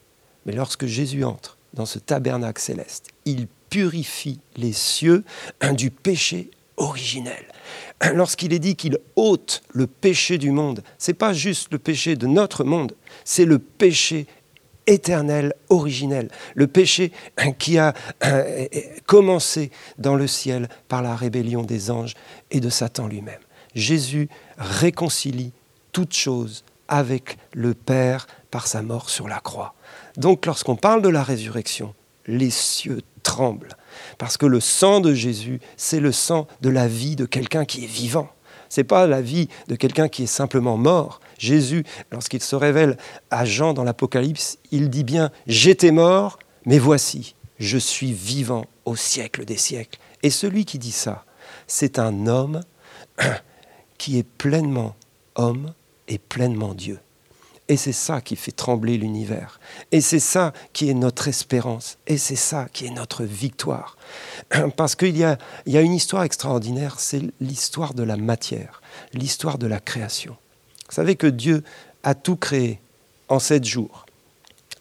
Mais 0.47 0.53
lorsque 0.53 0.87
Jésus 0.87 1.25
entre 1.25 1.57
dans 1.75 1.87
ce 1.87 1.99
tabernacle 1.99 2.61
céleste, 2.61 3.07
il 3.25 3.47
purifie 3.71 4.41
les 4.57 4.73
cieux 4.73 5.25
du 5.73 5.91
péché 5.91 6.51
originel. 6.77 7.45
Lorsqu'il 8.15 8.53
est 8.53 8.59
dit 8.59 8.77
qu'il 8.77 8.99
ôte 9.17 9.63
le 9.73 9.87
péché 9.87 10.39
du 10.39 10.51
monde, 10.51 10.83
c'est 10.99 11.15
pas 11.15 11.33
juste 11.33 11.69
le 11.73 11.79
péché 11.79 12.17
de 12.17 12.27
notre 12.27 12.65
monde, 12.65 12.95
c'est 13.25 13.45
le 13.45 13.59
péché 13.59 14.27
éternel, 14.87 15.55
originel, 15.69 16.29
le 16.55 16.67
péché 16.67 17.13
qui 17.59 17.79
a 17.79 17.95
euh, 18.25 18.67
commencé 19.07 19.71
dans 19.99 20.17
le 20.17 20.27
ciel 20.27 20.69
par 20.89 21.03
la 21.03 21.15
rébellion 21.15 21.63
des 21.63 21.91
anges 21.91 22.15
et 22.51 22.61
de 22.61 22.69
Satan 22.69 23.07
lui-même. 23.07 23.41
Jésus 23.75 24.29
réconcilie 24.59 25.53
toutes 25.93 26.15
choses 26.15 26.65
avec 26.89 27.39
le 27.53 27.75
Père 27.75 28.27
par 28.51 28.67
sa 28.67 28.83
mort 28.83 29.09
sur 29.09 29.29
la 29.29 29.39
croix. 29.39 29.75
Donc 30.17 30.47
lorsqu'on 30.47 30.77
parle 30.77 31.01
de 31.01 31.09
la 31.09 31.23
résurrection, 31.23 31.95
les 32.27 32.51
cieux 32.51 33.03
tremblent, 33.23 33.77
parce 34.19 34.37
que 34.37 34.47
le 34.47 34.61
sang 34.61 35.01
de 35.01 35.15
Jésus, 35.15 35.61
c'est 35.77 36.01
le 36.01 36.13
sang 36.13 36.47
de 36.61 36.71
la 36.71 36.89
vie 36.89 37.17
de 37.17 37.27
quelqu'un 37.27 37.65
qui 37.65 37.85
est 37.85 37.89
vivant. 37.89 38.29
Ce 38.69 38.81
n'est 38.81 38.85
pas 38.85 39.07
la 39.07 39.21
vie 39.21 39.49
de 39.69 39.77
quelqu'un 39.77 40.09
qui 40.09 40.23
est 40.23 40.27
simplement 40.27 40.79
mort. 40.79 41.21
Jésus, 41.39 41.85
lorsqu'il 42.11 42.43
se 42.43 42.57
révèle 42.57 42.97
à 43.31 43.45
Jean 43.45 43.75
dans 43.75 43.85
l'Apocalypse, 43.85 44.59
il 44.71 44.89
dit 44.89 45.05
bien, 45.05 45.31
j'étais 45.47 45.91
mort, 45.91 46.39
mais 46.65 46.79
voici, 46.79 47.35
je 47.59 47.77
suis 47.77 48.13
vivant 48.13 48.65
au 48.85 48.97
siècle 48.97 49.45
des 49.45 49.57
siècles. 49.59 49.99
Et 50.23 50.31
celui 50.31 50.65
qui 50.65 50.79
dit 50.79 50.93
ça, 50.93 51.25
c'est 51.67 51.99
un 51.99 52.27
homme 52.27 52.63
qui 53.99 54.19
est 54.19 54.27
pleinement 54.27 54.97
homme 55.35 55.75
et 56.09 56.19
pleinement 56.19 56.75
Dieu. 56.75 56.99
Et 57.73 57.79
c'est 57.79 57.93
ça 57.93 58.21
qui 58.21 58.37
fait 58.37 58.53
trembler 58.53 58.99
l'univers. 58.99 59.59
Et 59.93 60.03
c'est 60.03 60.21
ça 60.21 60.53
qui 60.75 60.91
est 60.91 60.95
notre 60.95 61.29
espérance. 61.29 61.97
Et 62.07 62.19
c'est 62.19 62.37
ça 62.37 62.67
qui 62.71 62.85
est 62.85 62.91
notre 62.91 63.25
victoire. 63.25 63.97
Parce 64.77 64.95
qu'il 64.95 65.17
y 65.17 65.25
a, 65.25 65.39
il 65.65 65.73
y 65.73 65.79
a 65.79 65.81
une 65.81 65.95
histoire 65.95 66.25
extraordinaire, 66.25 67.01
c'est 67.01 67.23
l'histoire 67.41 67.95
de 67.95 68.03
la 68.03 68.19
matière, 68.19 68.83
l'histoire 69.15 69.57
de 69.57 69.67
la 69.67 69.81
création. 69.81 70.37
Vous 70.87 70.95
savez 70.95 71.17
que 71.17 71.27
Dieu 71.27 71.65
a 72.03 72.15
tout 72.15 72.37
créé 72.37 72.79
en 73.31 73.39
sept 73.39 73.65
jours. 73.65 74.05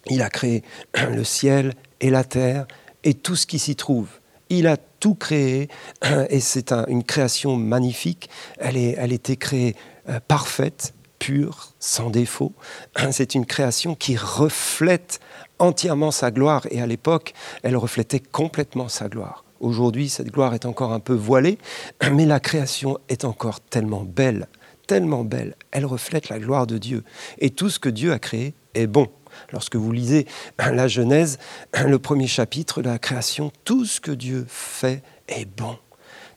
Il 0.08 0.20
a 0.20 0.28
créé 0.28 0.62
le 1.14 1.24
ciel 1.24 1.72
et 2.02 2.10
la 2.10 2.24
terre 2.24 2.66
et 3.04 3.14
tout 3.14 3.36
ce 3.36 3.46
qui 3.46 3.58
s'y 3.58 3.74
trouve. 3.74 4.08
Il 4.50 4.66
a 4.66 4.76
tout 4.76 5.14
créé 5.14 5.70
et 6.28 6.40
c'est 6.40 6.72
une 6.88 7.04
création 7.04 7.56
magnifique. 7.56 8.28
Elle, 8.58 8.76
est, 8.76 8.96
elle 8.98 9.14
était 9.14 9.36
créée 9.36 9.76
euh, 10.10 10.20
parfaite, 10.28 10.92
pure, 11.22 11.68
sans 11.78 12.10
défaut. 12.10 12.52
C'est 13.12 13.36
une 13.36 13.46
création 13.46 13.94
qui 13.94 14.16
reflète 14.16 15.20
entièrement 15.60 16.10
sa 16.10 16.32
gloire 16.32 16.66
et 16.72 16.82
à 16.82 16.86
l'époque, 16.86 17.32
elle 17.62 17.76
reflétait 17.76 18.18
complètement 18.18 18.88
sa 18.88 19.08
gloire. 19.08 19.44
Aujourd'hui, 19.60 20.08
cette 20.08 20.32
gloire 20.32 20.52
est 20.54 20.66
encore 20.66 20.92
un 20.92 20.98
peu 20.98 21.14
voilée, 21.14 21.58
mais 22.12 22.26
la 22.26 22.40
création 22.40 22.98
est 23.08 23.24
encore 23.24 23.60
tellement 23.60 24.02
belle, 24.02 24.48
tellement 24.88 25.22
belle. 25.22 25.54
Elle 25.70 25.86
reflète 25.86 26.28
la 26.28 26.40
gloire 26.40 26.66
de 26.66 26.76
Dieu. 26.76 27.04
Et 27.38 27.50
tout 27.50 27.70
ce 27.70 27.78
que 27.78 27.88
Dieu 27.88 28.12
a 28.12 28.18
créé 28.18 28.54
est 28.74 28.88
bon. 28.88 29.06
Lorsque 29.52 29.76
vous 29.76 29.92
lisez 29.92 30.26
la 30.58 30.88
Genèse, 30.88 31.38
le 31.86 32.00
premier 32.00 32.26
chapitre 32.26 32.82
de 32.82 32.90
la 32.90 32.98
création, 32.98 33.52
tout 33.62 33.84
ce 33.84 34.00
que 34.00 34.10
Dieu 34.10 34.44
fait 34.48 35.04
est 35.28 35.44
bon. 35.44 35.78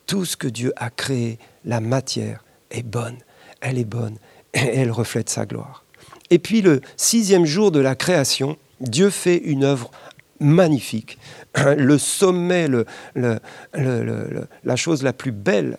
Tout 0.05 0.25
ce 0.25 0.37
que 0.37 0.47
Dieu 0.47 0.73
a 0.75 0.91
créé, 0.91 1.39
la 1.63 1.79
matière 1.79 2.45
est 2.69 2.83
bonne. 2.83 3.17
Elle 3.61 3.79
est 3.79 3.85
bonne 3.85 4.19
et 4.55 4.79
elle 4.79 4.91
reflète 4.91 5.29
sa 5.29 5.45
gloire. 5.45 5.83
Et 6.31 6.39
puis 6.39 6.61
le 6.61 6.81
sixième 6.97 7.45
jour 7.45 7.71
de 7.71 7.79
la 7.79 7.95
création, 7.95 8.57
Dieu 8.81 9.11
fait 9.11 9.37
une 9.37 9.63
œuvre 9.63 9.91
magnifique. 10.39 11.19
Le 11.55 11.97
sommet, 11.97 12.67
la 13.15 14.75
chose 14.75 15.03
la 15.03 15.13
plus 15.13 15.31
belle 15.31 15.77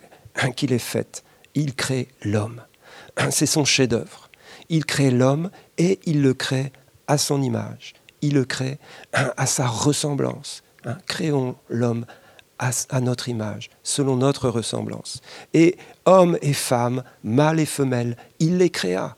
qu'il 0.55 0.73
ait 0.73 0.79
faite, 0.79 1.25
il 1.55 1.75
crée 1.75 2.09
l'homme. 2.23 2.63
C'est 3.31 3.47
son 3.47 3.65
chef-d'œuvre. 3.65 4.31
Il 4.69 4.85
crée 4.85 5.11
l'homme 5.11 5.51
et 5.79 5.99
il 6.07 6.23
le 6.23 6.35
crée 6.35 6.73
à 7.07 7.19
son 7.19 7.43
image. 7.43 7.95
Il 8.23 8.35
le 8.35 8.45
crée 8.45 8.79
à 9.13 9.47
sa 9.47 9.67
ressemblance. 9.67 10.63
Créons 11.07 11.57
l'homme 11.69 12.07
à, 12.59 13.01
notre 13.01 13.29
image, 13.29 13.71
selon 13.83 14.17
notre 14.17 14.49
ressemblance. 14.49 15.21
Et 15.55 15.77
hommes 16.05 16.39
et 16.43 16.53
femmes, 16.53 17.03
mâles 17.23 17.61
et 17.61 17.67
femelles, 17.67 18.17
il 18.39 18.59
les 18.59 18.71
créa. 18.71 19.17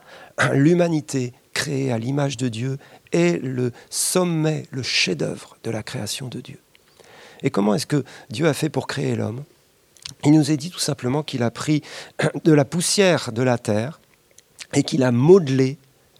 L'humanité 0.52 1.33
créée 1.52 1.92
à 1.92 1.99
l'image 1.99 2.37
de 2.37 2.49
Dieu 2.49 2.78
est 3.12 3.42
le 3.42 3.73
sommet, 3.90 4.66
le 4.71 4.83
chef-d'œuvre 4.83 5.57
de 5.64 5.71
la 5.71 5.83
création 5.83 6.28
de 6.28 6.40
Dieu. 6.40 6.59
Et 7.42 7.50
comment 7.50 7.75
est-ce 7.75 7.87
que 7.87 8.04
Dieu 8.30 8.49
a 8.49 8.54
fait 8.54 8.68
pour 8.68 8.87
créer 8.87 9.14
l'homme? 9.14 9.45
Il 10.25 10.33
nous 10.33 10.50
est 10.50 10.57
dit 10.57 10.71
tout 10.71 10.78
simplement 10.78 11.23
qu'il 11.23 11.42
a 11.42 11.50
pris 11.50 11.83
de 12.45 12.52
la 12.52 12.64
poussière 12.64 13.30
de 13.33 13.42
la 13.42 13.59
terre 13.59 14.00
et 14.75 14.83
qu'il 14.83 15.02
a 15.02 15.12
modelé 15.12 15.78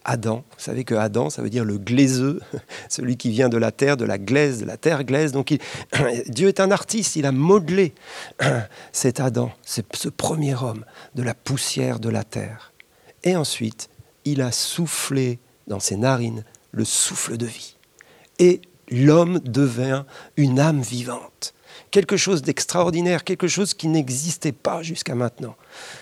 Adam. 0.09 0.43
Vous 0.57 0.65
savez 0.65 0.85
que 0.85 0.95
Adam, 0.95 1.29
ça 1.29 1.43
veut 1.43 1.50
dire 1.50 1.67
le 1.67 1.77
glaiseux, 1.77 2.41
celui 2.88 3.19
qui 3.19 3.31
vient 3.31 3.50
de 3.50 3.59
la 3.59 3.71
terre, 3.71 3.99
de 3.99 4.07
la 4.07 4.17
glaise, 4.17 4.61
de 4.61 4.65
la 4.65 4.79
terre 4.79 5.05
glaise. 5.05 5.33
Donc 5.33 5.55
Dieu 6.29 6.49
est 6.49 6.61
un 6.61 6.71
artiste, 6.71 7.17
il 7.17 7.27
a 7.27 7.33
modelé 7.33 7.95
cet 8.93 9.21
Adam, 9.21 9.53
ce 9.65 10.09
premier 10.09 10.55
homme, 10.55 10.85
de 11.15 11.23
la 11.23 11.35
poussière 11.35 12.00
de 12.00 12.09
la 12.09 12.25
terre. 12.25 12.73
Et 13.23 13.37
ensuite, 13.37 13.91
il 14.25 14.41
a 14.41 14.50
soufflé 14.50 15.38
dans 15.67 15.81
ses 15.81 15.97
narines 15.97 16.45
le 16.73 16.85
souffle 16.85 17.37
de 17.37 17.47
vie. 17.47 17.77
Et 18.38 18.62
l'homme 18.91 19.41
devint 19.41 20.07
une 20.37 20.59
âme 20.59 20.81
vivante 20.81 21.55
quelque 21.91 22.19
chose 22.19 22.43
d'extraordinaire, 22.43 23.25
quelque 23.25 23.49
chose 23.49 23.73
qui 23.73 23.88
n'existait 23.88 24.53
pas 24.53 24.83
jusqu'à 24.83 25.15
maintenant. 25.15 25.57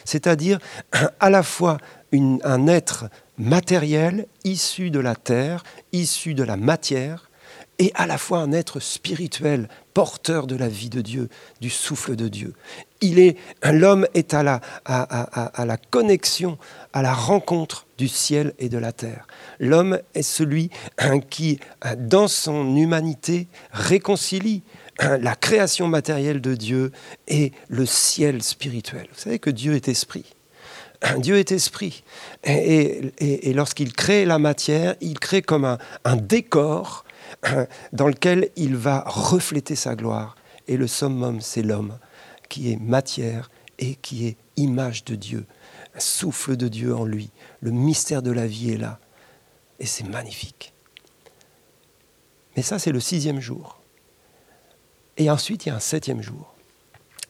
C'est-à-dire 0.05 0.59
à 1.21 1.31
la 1.31 1.43
fois 1.43 1.79
un 2.13 2.67
être 2.67 3.07
matériel, 3.39 4.27
issu 4.45 4.91
de 4.91 5.01
la 5.01 5.15
terre, 5.15 5.63
issu 5.93 6.35
de 6.35 6.43
la 6.43 6.57
matière, 6.57 7.31
et 7.79 7.93
à 7.95 8.07
la 8.07 8.19
fois 8.19 8.39
un 8.39 8.53
être 8.53 8.81
spirituel, 8.81 9.69
porteur 9.93 10.47
de 10.47 10.57
la 10.57 10.69
vie 10.69 10.89
de 10.89 11.01
Dieu, 11.01 11.29
du 11.61 11.71
souffle 11.71 12.17
de 12.17 12.29
Dieu. 12.29 12.55
Il 13.01 13.19
est, 13.19 13.37
l'homme 13.63 14.07
est 14.15 14.33
à 14.33 14.43
la, 14.43 14.61
à, 14.85 15.65
la 15.67 15.77
connexion, 15.77 16.59
à 16.93 17.03
la 17.03 17.13
rencontre 17.13 17.87
du 17.99 18.09
ciel 18.09 18.55
et 18.59 18.69
de 18.69 18.79
la 18.79 18.93
terre. 18.93 19.27
L'homme 19.59 19.99
est 20.15 20.23
celui 20.23 20.71
qui, 21.29 21.61
dans 21.99 22.29
son 22.29 22.77
humanité, 22.77 23.49
réconcilie 23.73 24.63
la 24.99 25.35
création 25.35 25.89
matérielle 25.89 26.41
de 26.41 26.55
Dieu 26.55 26.93
et 27.29 27.53
le 27.69 27.85
ciel 27.85 28.43
spirituel. 28.43 29.07
Vous 29.13 29.21
savez 29.21 29.39
que 29.39 29.51
Dieu 29.51 29.75
est 29.75 29.89
esprit. 29.89 30.36
Dieu 31.19 31.39
est 31.39 31.53
esprit. 31.53 32.05
Et, 32.45 33.53
lorsqu'il 33.55 33.93
crée 33.93 34.25
la 34.25 34.39
matière, 34.39 34.97
il 35.01 35.19
crée 35.19 35.43
comme 35.43 35.79
un, 36.05 36.17
décor 36.17 37.05
dans 37.93 38.09
lequel 38.09 38.51
il 38.57 38.77
va 38.77 39.05
refléter 39.07 39.77
sa 39.77 39.95
gloire. 39.95 40.37
Et 40.69 40.77
le 40.77 40.87
summum, 40.87 41.41
c'est 41.41 41.63
l'homme 41.63 41.99
qui 42.49 42.73
est 42.73 42.77
matière 42.77 43.51
et 43.79 43.97
qui 43.97 44.27
est 44.27 44.37
image 44.57 45.05
de 45.05 45.15
Dieu, 45.15 45.45
souffle 45.99 46.57
de 46.57 46.69
Dieu 46.69 46.95
en 46.95 47.05
lui. 47.05 47.31
Le 47.61 47.71
mystère 47.71 48.23
de 48.23 48.31
la 48.31 48.47
vie 48.47 48.73
est 48.73 48.79
là. 48.79 48.99
Et 49.79 49.87
c'est 49.87 50.09
magnifique. 50.09 50.73
Mais 52.57 52.63
ça, 52.63 52.79
c'est 52.79 52.93
le 52.93 53.01
sixième 53.01 53.41
jour. 53.41 53.81
Et 55.19 55.31
ensuite, 55.31 55.67
il 55.67 55.69
y 55.69 55.73
a 55.73 55.77
un 55.77 55.81
septième 55.81 56.23
jour. 56.23 56.55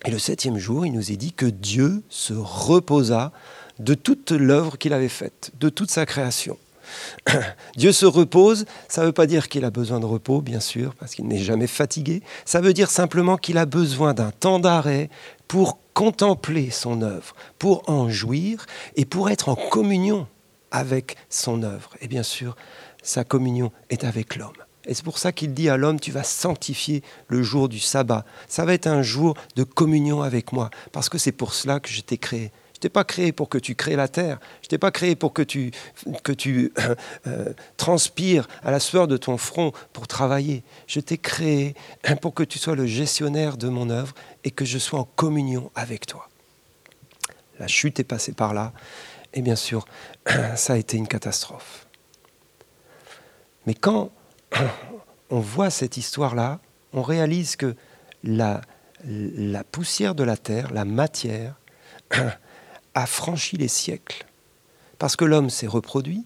Et 0.05 0.11
le 0.11 0.19
septième 0.19 0.59
jour, 0.59 0.87
il 0.87 0.93
nous 0.93 1.11
est 1.11 1.17
dit 1.17 1.33
que 1.33 1.47
Dieu 1.47 2.03
se 2.09 2.33
reposa 2.33 3.33
de 3.79 3.95
toute 3.95 4.31
l'œuvre 4.31 4.79
qu'il 4.79 4.93
avait 4.93 5.09
faite, 5.09 5.51
de 5.59 5.69
toute 5.69 5.91
sa 5.91 6.07
création. 6.07 6.59
Dieu 7.77 7.93
se 7.93 8.07
repose, 8.07 8.65
ça 8.89 9.03
ne 9.03 9.07
veut 9.07 9.13
pas 9.13 9.27
dire 9.27 9.49
qu'il 9.49 9.65
a 9.65 9.71
besoin 9.71 10.01
de 10.01 10.07
repos, 10.07 10.41
bien 10.41 10.61
sûr, 10.61 10.95
parce 10.95 11.15
qu'il 11.15 11.27
n'est 11.27 11.39
jamais 11.39 11.67
fatigué. 11.67 12.23
Ça 12.45 12.61
veut 12.61 12.73
dire 12.73 12.91
simplement 12.91 13.37
qu'il 13.37 13.59
a 13.59 13.67
besoin 13.67 14.15
d'un 14.15 14.31
temps 14.31 14.59
d'arrêt 14.59 15.11
pour 15.49 15.79
contempler 15.95 16.71
son 16.71 17.03
œuvre, 17.03 17.35
pour 17.59 17.89
en 17.89 18.09
jouir 18.09 18.67
et 18.97 19.05
pour 19.05 19.31
être 19.31 19.49
en 19.49 19.57
communion 19.57 20.27
avec 20.71 21.17
son 21.31 21.63
œuvre. 21.63 21.91
Et 22.01 22.09
bien 22.09 22.23
sûr, 22.23 22.57
sa 23.03 23.25
communion 23.25 23.73
est 23.91 24.05
avec 24.05 24.37
l'homme. 24.37 24.53
Et 24.87 24.95
c'est 24.95 25.05
pour 25.05 25.19
ça 25.19 25.33
qu'il 25.33 25.53
dit 25.53 25.69
à 25.69 25.77
l'homme, 25.77 25.99
tu 25.99 26.13
vas 26.13 26.23
sanctifier 26.23 27.03
le 27.29 27.43
jour 27.43 27.69
du 27.69 27.81
sabbat. 27.81 28.25
Ça 28.47 28.65
va 28.65 28.73
être 28.73 28.87
un 28.87 29.03
jour 29.03 29.35
de 29.57 29.65
communion 29.65 30.23
avec 30.23 30.53
moi, 30.53 30.71
parce 30.93 31.09
que 31.09 31.19
c'est 31.19 31.33
pour 31.33 31.55
cela 31.55 31.81
que 31.81 31.89
je 31.89 32.03
t'ai 32.03 32.19
créé. 32.19 32.53
Je 32.77 32.81
t'ai 32.81 32.91
pas 32.91 33.05
créé 33.05 33.33
pour 33.33 33.49
que 33.49 33.57
tu 33.57 33.75
crées 33.75 33.97
la 33.97 34.07
terre. 34.07 34.39
Je 34.61 34.69
t'ai 34.69 34.77
pas 34.77 34.91
créé 34.91 35.17
pour 35.17 35.33
que 35.33 35.41
tu, 35.41 35.71
que 36.23 36.33
tu 36.33 36.75
euh, 36.79 36.95
euh, 37.27 37.55
transpires 37.79 38.47
à 38.63 38.71
la 38.71 38.81
sueur 38.81 39.09
de 39.09 39.17
ton 39.17 39.39
front 39.39 39.73
pour 39.95 40.07
travailler. 40.07 40.63
Je 40.87 41.01
t'ai 41.01 41.17
créé 41.17 41.75
pour 42.21 42.35
que 42.35 42.43
tu 42.43 42.59
sois 42.59 42.75
le 42.77 42.85
gestionnaire 42.85 43.57
de 43.57 43.71
mon 43.71 43.89
œuvre 43.89 44.13
et 44.45 44.51
que 44.51 44.67
je 44.67 44.77
sois 44.77 45.01
en 45.01 45.05
communion 45.05 45.71
avec 45.75 46.05
toi. 46.05 46.29
La 47.59 47.67
chute 47.67 47.99
est 47.99 48.05
passée 48.05 48.33
par 48.33 48.53
là. 48.53 48.75
Et 49.33 49.41
bien 49.41 49.57
sûr, 49.57 49.87
ça 50.55 50.75
a 50.75 50.77
été 50.77 50.99
une 50.99 51.09
catastrophe. 51.09 51.87
Mais 53.65 53.73
quand 53.73 54.11
on 55.31 55.41
voit 55.41 55.71
cette 55.71 55.97
histoire-là, 55.97 56.61
on 56.93 57.01
réalise 57.01 57.57
que 57.57 57.75
la, 58.23 58.61
la 59.03 59.65
poussière 59.65 60.15
de 60.15 60.25
la 60.25 60.37
terre, 60.37 60.75
la 60.75 60.85
matière, 60.85 61.55
a 62.97 63.07
franchi 63.07 63.57
les 63.57 63.69
siècles. 63.69 64.27
Parce 64.99 65.15
que 65.15 65.25
l'homme 65.25 65.51
s'est 65.51 65.67
reproduit, 65.67 66.25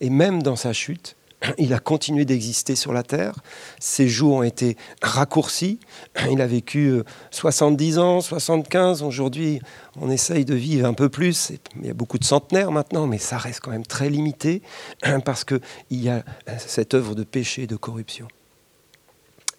et 0.00 0.10
même 0.10 0.42
dans 0.42 0.56
sa 0.56 0.72
chute, 0.72 1.16
il 1.58 1.72
a 1.72 1.78
continué 1.78 2.24
d'exister 2.24 2.74
sur 2.74 2.92
la 2.92 3.04
terre. 3.04 3.36
Ses 3.78 4.08
jours 4.08 4.34
ont 4.34 4.42
été 4.42 4.76
raccourcis. 5.00 5.78
Il 6.30 6.42
a 6.42 6.46
vécu 6.46 7.00
70 7.30 7.98
euh, 7.98 8.02
ans, 8.02 8.20
75. 8.20 9.02
Aujourd'hui, 9.02 9.60
on 10.00 10.10
essaye 10.10 10.44
de 10.44 10.54
vivre 10.54 10.86
un 10.86 10.94
peu 10.94 11.08
plus. 11.08 11.52
Il 11.80 11.86
y 11.86 11.90
a 11.90 11.94
beaucoup 11.94 12.18
de 12.18 12.24
centenaires 12.24 12.72
maintenant, 12.72 13.06
mais 13.06 13.18
ça 13.18 13.38
reste 13.38 13.60
quand 13.60 13.70
même 13.70 13.86
très 13.86 14.10
limité 14.10 14.62
parce 15.24 15.44
qu'il 15.44 15.60
y 15.90 16.08
a 16.08 16.24
cette 16.58 16.94
œuvre 16.94 17.14
de 17.14 17.22
péché 17.22 17.62
et 17.62 17.66
de 17.66 17.76
corruption. 17.76 18.26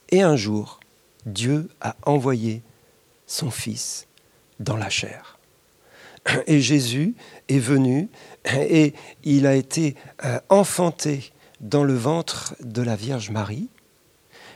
Et 0.09 0.21
un 0.21 0.35
jour, 0.35 0.81
Dieu 1.25 1.69
a 1.79 1.95
envoyé 2.05 2.61
son 3.25 3.49
Fils 3.49 4.05
dans 4.59 4.77
la 4.77 4.89
chair. 4.89 5.34
Et 6.47 6.59
Jésus 6.59 7.15
est 7.49 7.59
venu 7.59 8.09
et 8.53 8.93
il 9.23 9.45
a 9.45 9.55
été 9.55 9.95
euh, 10.23 10.39
enfanté 10.49 11.31
dans 11.61 11.83
le 11.83 11.95
ventre 11.95 12.55
de 12.61 12.81
la 12.81 12.95
Vierge 12.95 13.29
Marie. 13.29 13.69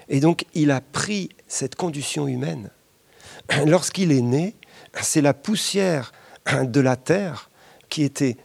Et 0.09 0.19
donc 0.19 0.45
il 0.53 0.71
a 0.71 0.81
pris 0.81 1.29
cette 1.47 1.75
condition 1.75 2.27
humaine. 2.27 2.71
Lorsqu'il 3.65 4.11
est 4.11 4.21
né, 4.21 4.55
c'est 5.01 5.21
la 5.21 5.33
poussière 5.33 6.11
de 6.63 6.79
la 6.79 6.95
terre 6.95 7.49
qui, 7.89 8.03
était, 8.03 8.37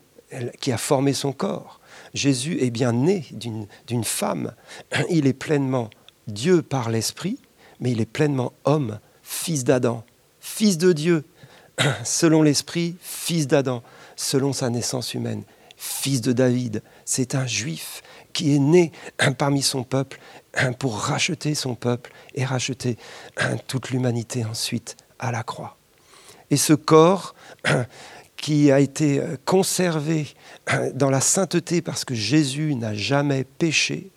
qui 0.60 0.72
a 0.72 0.78
formé 0.78 1.12
son 1.12 1.32
corps. 1.32 1.80
Jésus 2.12 2.58
est 2.60 2.70
bien 2.70 2.92
né 2.92 3.24
d'une 3.86 4.04
femme. 4.04 4.54
Il 5.10 5.26
est 5.26 5.34
pleinement 5.34 5.90
Dieu 6.26 6.62
par 6.62 6.90
l'Esprit, 6.90 7.38
mais 7.80 7.92
il 7.92 8.00
est 8.00 8.10
pleinement 8.10 8.52
homme, 8.64 8.98
fils 9.22 9.64
d'Adam, 9.64 10.04
fils 10.40 10.78
de 10.78 10.92
Dieu, 10.92 11.24
selon 12.04 12.42
l'Esprit, 12.42 12.96
fils 13.00 13.46
d'Adam, 13.46 13.82
selon 14.16 14.52
sa 14.52 14.70
naissance 14.70 15.14
humaine, 15.14 15.44
fils 15.76 16.20
de 16.20 16.32
David. 16.32 16.82
C'est 17.04 17.34
un 17.34 17.46
juif 17.46 18.02
qui 18.32 18.54
est 18.54 18.58
né 18.58 18.92
parmi 19.38 19.62
son 19.62 19.84
peuple 19.84 20.18
pour 20.78 20.98
racheter 20.98 21.54
son 21.54 21.74
peuple 21.74 22.12
et 22.34 22.44
racheter 22.44 22.96
toute 23.66 23.90
l'humanité 23.90 24.44
ensuite 24.44 24.96
à 25.18 25.32
la 25.32 25.42
croix. 25.42 25.76
Et 26.50 26.56
ce 26.56 26.72
corps 26.72 27.34
qui 28.36 28.70
a 28.70 28.80
été 28.80 29.22
conservé 29.44 30.26
dans 30.94 31.10
la 31.10 31.20
sainteté 31.20 31.80
parce 31.80 32.04
que 32.04 32.14
Jésus 32.14 32.74
n'a 32.74 32.94
jamais 32.94 33.44
péché, 33.44 34.10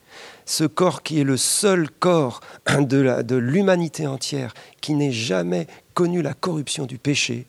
ce 0.46 0.64
corps 0.64 1.04
qui 1.04 1.20
est 1.20 1.24
le 1.24 1.38
seul 1.38 1.90
corps 1.90 2.42
de 2.80 3.36
l'humanité 3.36 4.08
entière, 4.08 4.54
qui 4.82 4.94
n'ait 4.94 5.12
jamais 5.12 5.68
connu 5.98 6.22
la 6.22 6.36
corruption 6.36 6.86
du 6.86 7.00
péché, 7.00 7.48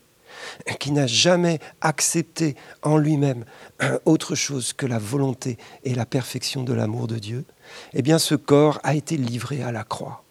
qui 0.81 0.91
n'a 0.91 1.07
jamais 1.07 1.59
accepté 1.83 2.57
en 2.81 2.97
lui-même 2.97 3.45
autre 4.07 4.35
chose 4.35 4.73
que 4.73 4.87
la 4.87 4.99
volonté 4.99 5.59
et 5.85 5.95
la 5.95 6.07
perfection 6.07 6.63
de 6.65 6.73
l'amour 6.73 7.09
de 7.09 7.19
Dieu, 7.19 7.45
eh 7.93 8.01
bien 8.01 8.19
ce 8.19 8.35
corps 8.35 8.81
a 8.85 8.95
été 8.95 9.19
livré 9.19 9.63
à 9.63 9.71
la 9.71 9.85
croix. 9.85 10.25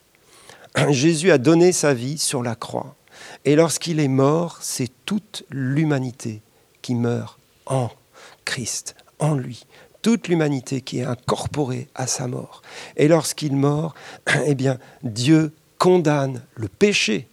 Jésus 0.88 1.30
a 1.30 1.38
donné 1.38 1.70
sa 1.70 1.94
vie 1.94 2.18
sur 2.18 2.42
la 2.42 2.56
croix. 2.56 2.96
Et 3.44 3.54
lorsqu'il 3.54 4.00
est 4.00 4.08
mort, 4.08 4.58
c'est 4.62 4.90
toute 5.06 5.44
l'humanité 5.48 6.42
qui 6.82 6.96
meurt 6.96 7.38
en 7.66 7.88
Christ, 8.44 8.96
en 9.20 9.34
lui. 9.34 9.64
Toute 10.02 10.26
l'humanité 10.26 10.80
qui 10.80 10.98
est 10.98 11.04
incorporée 11.04 11.86
à 11.94 12.08
sa 12.08 12.26
mort. 12.26 12.62
Et 12.96 13.06
lorsqu'il 13.06 13.54
meurt, 13.54 13.96
eh 14.44 14.56
bien, 14.56 14.78
Dieu 15.04 15.52
condamne 15.78 16.42
le 16.56 16.66
péché 16.66 17.28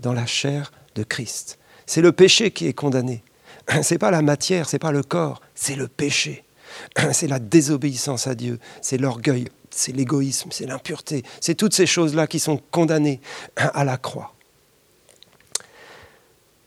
dans 0.00 0.12
la 0.12 0.26
chair 0.26 0.72
de 0.94 1.02
Christ. 1.02 1.58
C'est 1.86 2.02
le 2.02 2.12
péché 2.12 2.50
qui 2.50 2.66
est 2.66 2.72
condamné. 2.72 3.22
C'est 3.82 3.98
pas 3.98 4.10
la 4.10 4.22
matière, 4.22 4.68
c'est 4.68 4.78
pas 4.78 4.92
le 4.92 5.02
corps, 5.02 5.40
c'est 5.54 5.76
le 5.76 5.88
péché. 5.88 6.44
C'est 7.12 7.28
la 7.28 7.38
désobéissance 7.38 8.26
à 8.26 8.34
Dieu, 8.34 8.58
c'est 8.82 8.98
l'orgueil, 8.98 9.48
c'est 9.70 9.92
l'égoïsme, 9.92 10.50
c'est 10.52 10.66
l'impureté, 10.66 11.22
c'est 11.40 11.54
toutes 11.54 11.74
ces 11.74 11.86
choses-là 11.86 12.26
qui 12.26 12.38
sont 12.38 12.58
condamnées 12.70 13.20
à 13.56 13.84
la 13.84 13.96
croix. 13.96 14.34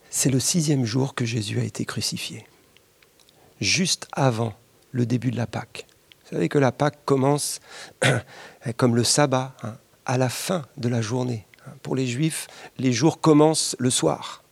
C'est 0.10 0.30
le 0.30 0.40
sixième 0.40 0.86
jour 0.86 1.14
que 1.14 1.24
Jésus 1.24 1.60
a 1.60 1.64
été 1.64 1.86
crucifié, 1.86 2.46
juste 3.60 4.08
avant 4.12 4.54
le 4.92 5.06
début 5.06 5.32
de 5.32 5.38
la 5.38 5.48
Pâque. 5.48 5.86
Vous 6.24 6.36
savez 6.36 6.50
que 6.50 6.58
la 6.58 6.72
Pâque 6.72 7.00
commence 7.06 7.60
comme 8.78 8.96
le 8.96 9.04
sabbat, 9.04 9.56
hein, 9.64 9.78
à 10.06 10.18
la 10.18 10.30
fin 10.30 10.66
de 10.78 10.90
la 10.90 11.02
journée. 11.02 11.46
Pour 11.84 11.96
les 11.96 12.08
Juifs, 12.08 12.48
les 12.78 12.94
jours 12.94 13.22
commencent 13.22 13.76
le 13.80 13.90
soir. 13.90 14.44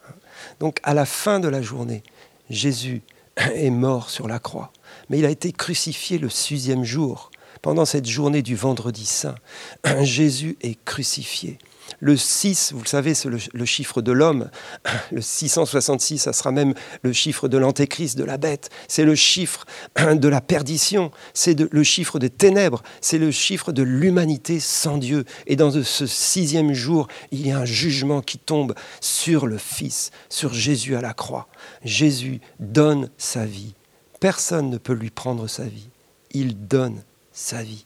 Donc 0.59 0.79
à 0.83 0.93
la 0.93 1.05
fin 1.05 1.39
de 1.39 1.47
la 1.47 1.61
journée, 1.61 2.03
Jésus 2.49 3.01
est 3.37 3.69
mort 3.69 4.09
sur 4.09 4.27
la 4.27 4.39
croix, 4.39 4.71
mais 5.09 5.19
il 5.19 5.25
a 5.25 5.29
été 5.29 5.51
crucifié 5.51 6.17
le 6.17 6.29
sixième 6.29 6.83
jour. 6.83 7.31
Pendant 7.61 7.85
cette 7.85 8.07
journée 8.07 8.41
du 8.41 8.55
vendredi 8.55 9.05
saint, 9.05 9.35
Jésus 10.01 10.57
est 10.61 10.81
crucifié. 10.85 11.59
Le 11.99 12.15
6, 12.17 12.73
vous 12.73 12.81
le 12.81 12.87
savez, 12.87 13.13
c'est 13.13 13.29
le, 13.29 13.65
chiffre 13.65 14.01
de 14.01 14.11
l'homme. 14.11 14.49
Le 15.11 15.21
666, 15.21 16.19
ça 16.19 16.33
sera 16.33 16.51
même 16.51 16.73
le 17.01 17.13
chiffre 17.13 17.47
de 17.47 17.57
l'antéchrist, 17.57 18.17
de 18.17 18.23
la 18.23 18.37
bête. 18.37 18.69
C'est 18.87 19.05
le 19.05 19.15
chiffre 19.15 19.65
de 20.13 20.27
la 20.27 20.41
perdition. 20.41 21.11
C'est 21.33 21.59
le 21.59 21.83
chiffre 21.83 22.19
des 22.19 22.29
ténèbres. 22.29 22.83
C'est 23.01 23.17
le 23.17 23.31
chiffre 23.31 23.71
de 23.71 23.83
l'humanité 23.83 24.59
sans 24.59 24.97
Dieu. 24.97 25.25
Et 25.47 25.55
dans 25.55 25.71
ce 25.71 26.05
sixième 26.05 26.73
jour, 26.73 27.07
il 27.31 27.45
y 27.45 27.51
a 27.51 27.59
un 27.59 27.65
jugement 27.65 28.21
qui 28.21 28.37
tombe 28.37 28.75
sur 29.01 29.47
le 29.47 29.57
Fils, 29.57 30.11
sur 30.29 30.53
Jésus 30.53 30.95
à 30.95 31.01
la 31.01 31.13
croix. 31.13 31.47
Jésus 31.83 32.41
donne 32.59 33.09
sa 33.17 33.45
vie. 33.45 33.73
Personne 34.19 34.69
ne 34.69 34.77
peut 34.77 34.93
lui 34.93 35.09
prendre 35.09 35.47
sa 35.47 35.63
vie. 35.63 35.89
Il 36.31 36.67
donne 36.67 37.03
sa 37.31 37.63
vie 37.63 37.85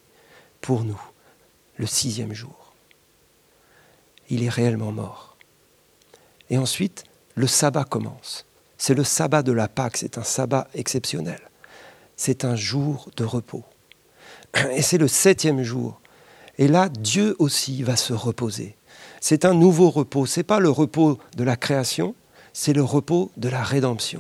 pour 0.61 0.83
nous, 0.83 0.99
le 1.77 1.85
sixième 1.85 2.33
jour 2.33 2.62
il 4.33 4.43
est 4.43 4.49
réellement 4.49 4.91
mort. 4.91 5.37
Et 6.49 6.57
ensuite, 6.57 7.03
le 7.35 7.47
sabbat 7.47 7.83
commence. 7.83 8.45
C'est 8.77 8.95
le 8.95 9.03
sabbat 9.03 9.43
de 9.43 9.51
la 9.51 9.67
Pâque, 9.67 9.97
c'est 9.97 10.17
un 10.17 10.23
sabbat 10.23 10.67
exceptionnel. 10.73 11.39
C'est 12.15 12.43
un 12.43 12.55
jour 12.55 13.09
de 13.15 13.23
repos. 13.23 13.63
Et 14.71 14.81
c'est 14.81 14.97
le 14.97 15.07
septième 15.07 15.63
jour. 15.63 16.01
Et 16.57 16.67
là, 16.67 16.89
Dieu 16.89 17.35
aussi 17.39 17.83
va 17.83 17.95
se 17.95 18.13
reposer. 18.13 18.75
C'est 19.21 19.45
un 19.45 19.53
nouveau 19.53 19.89
repos. 19.89 20.25
Ce 20.25 20.39
n'est 20.39 20.43
pas 20.43 20.59
le 20.59 20.69
repos 20.69 21.17
de 21.37 21.43
la 21.43 21.55
création, 21.55 22.15
c'est 22.53 22.73
le 22.73 22.83
repos 22.83 23.31
de 23.37 23.49
la 23.49 23.63
rédemption. 23.63 24.19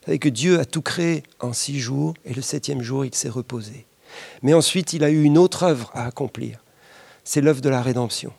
Vous 0.00 0.06
savez 0.06 0.18
que 0.18 0.28
Dieu 0.28 0.58
a 0.58 0.64
tout 0.64 0.82
créé 0.82 1.22
en 1.40 1.52
six 1.52 1.78
jours 1.78 2.14
et 2.24 2.34
le 2.34 2.42
septième 2.42 2.82
jour, 2.82 3.04
il 3.04 3.14
s'est 3.14 3.28
reposé. 3.28 3.86
Mais 4.42 4.54
ensuite, 4.54 4.92
il 4.92 5.04
a 5.04 5.10
eu 5.10 5.22
une 5.22 5.38
autre 5.38 5.62
œuvre 5.62 5.90
à 5.94 6.06
accomplir. 6.06 6.64
C'est 7.22 7.40
l'œuvre 7.40 7.60
de 7.60 7.68
la 7.68 7.82
rédemption 7.82 8.32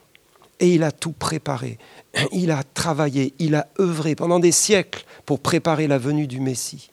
et 0.62 0.76
il 0.76 0.84
a 0.84 0.92
tout 0.92 1.12
préparé. 1.12 1.78
Il 2.32 2.52
a 2.52 2.64
travaillé, 2.64 3.34
il 3.40 3.56
a 3.56 3.68
œuvré 3.80 4.16
pendant 4.16 4.40
des 4.40 4.52
siècles 4.52 5.06
pour 5.26 5.40
préparer 5.40 5.88
la 5.88 5.98
venue 5.98 6.28
du 6.28 6.40
Messie. 6.40 6.90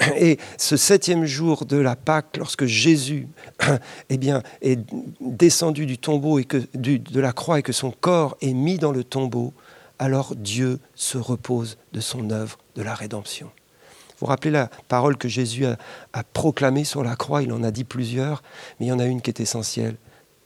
Et 0.16 0.38
ce 0.58 0.76
septième 0.76 1.24
jour 1.24 1.64
de 1.64 1.76
la 1.76 1.94
Pâque, 1.94 2.36
lorsque 2.36 2.64
Jésus 2.64 3.28
eh 4.10 4.18
est 4.60 4.80
descendu 5.20 5.86
du 5.86 5.98
tombeau 5.98 6.40
de 6.40 7.20
la 7.20 7.32
croix 7.32 7.60
et 7.60 7.62
que 7.62 7.72
son 7.72 7.90
corps 7.90 8.36
est 8.40 8.54
mis 8.54 8.78
dans 8.78 8.92
le 8.92 9.04
tombeau, 9.04 9.52
alors 9.98 10.34
Dieu 10.34 10.80
se 10.94 11.18
repose 11.18 11.78
de 11.92 12.00
son 12.00 12.30
œuvre 12.30 12.58
de 12.74 12.82
la 12.82 12.94
rédemption. 12.94 13.46
Vous 13.46 14.26
vous 14.26 14.26
rappelez 14.26 14.50
la 14.50 14.70
parole 14.88 15.16
que 15.16 15.28
Jésus 15.28 15.66
a, 15.66 15.76
a 16.12 16.24
proclamée 16.24 16.84
sur 16.84 17.04
la 17.04 17.14
croix, 17.14 17.42
il 17.42 17.52
en 17.52 17.62
a 17.62 17.70
dit 17.70 17.84
plusieurs, 17.84 18.42
mais 18.80 18.86
il 18.86 18.88
y 18.88 18.92
en 18.92 18.98
a 18.98 19.06
une 19.06 19.20
qui 19.20 19.30
est 19.30 19.40
essentielle. 19.40 19.96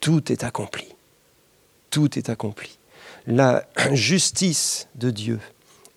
Tout 0.01 0.33
est 0.33 0.45
accompli 0.45 0.96
tout 1.97 2.19
est 2.19 2.29
accompli. 2.29 2.79
La 3.27 3.65
justice 3.93 4.87
de 4.97 5.11
Dieu 5.11 5.41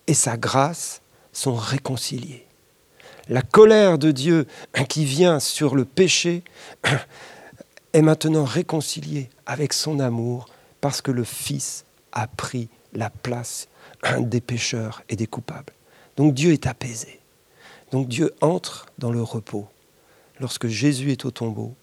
et 0.06 0.14
sa 0.14 0.38
grâce 0.38 1.02
sont 1.34 1.54
réconciliés. 1.54 2.46
La 3.28 3.42
colère 3.42 3.98
de 3.98 4.10
Dieu 4.10 4.46
qui 4.88 5.04
vient 5.04 5.40
sur 5.40 5.76
le 5.76 5.84
péché 5.84 6.42
est 7.92 8.00
maintenant 8.00 8.44
réconciliée 8.44 9.28
avec 9.44 9.74
son 9.74 10.00
amour 10.00 10.48
parce 10.80 11.02
que 11.02 11.10
le 11.10 11.22
Fils 11.22 11.84
a 12.12 12.26
pris 12.26 12.70
la 12.94 13.10
place 13.10 13.68
des 14.20 14.40
pécheurs 14.40 15.02
et 15.10 15.16
des 15.16 15.26
coupables. 15.26 15.74
Donc 16.16 16.32
Dieu 16.32 16.54
est 16.54 16.66
apaisé. 16.66 17.20
Donc 17.92 18.08
Dieu 18.08 18.34
entre 18.40 18.86
dans 18.96 19.12
le 19.12 19.22
repos. 19.22 19.68
Lorsque 20.40 20.66
Jésus 20.66 21.12
est 21.12 21.26
au 21.26 21.30
tombeau, 21.30 21.74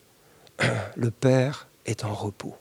le 0.96 1.12
Père 1.12 1.68
est 1.86 2.04
en 2.04 2.16
repos. 2.16 2.56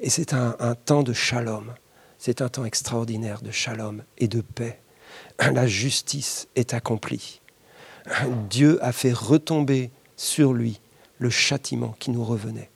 Et 0.00 0.10
c'est 0.10 0.32
un, 0.32 0.74
temps 0.84 1.02
de 1.02 1.12
shalom. 1.12 1.74
C'est 2.18 2.40
un 2.42 2.48
temps 2.48 2.64
extraordinaire 2.64 3.42
de 3.42 3.50
shalom 3.50 4.02
et 4.18 4.28
de 4.28 4.40
paix. 4.40 4.80
La 5.38 5.66
justice 5.66 6.48
est 6.56 6.74
accomplie. 6.74 7.40
Dieu 8.50 8.82
a 8.84 8.92
fait 8.92 9.12
retomber 9.12 9.90
sur 10.16 10.52
lui 10.52 10.80
le 11.18 11.30
châtiment 11.30 11.94
qui 11.98 12.10
nous 12.10 12.24
revenait. 12.24 12.70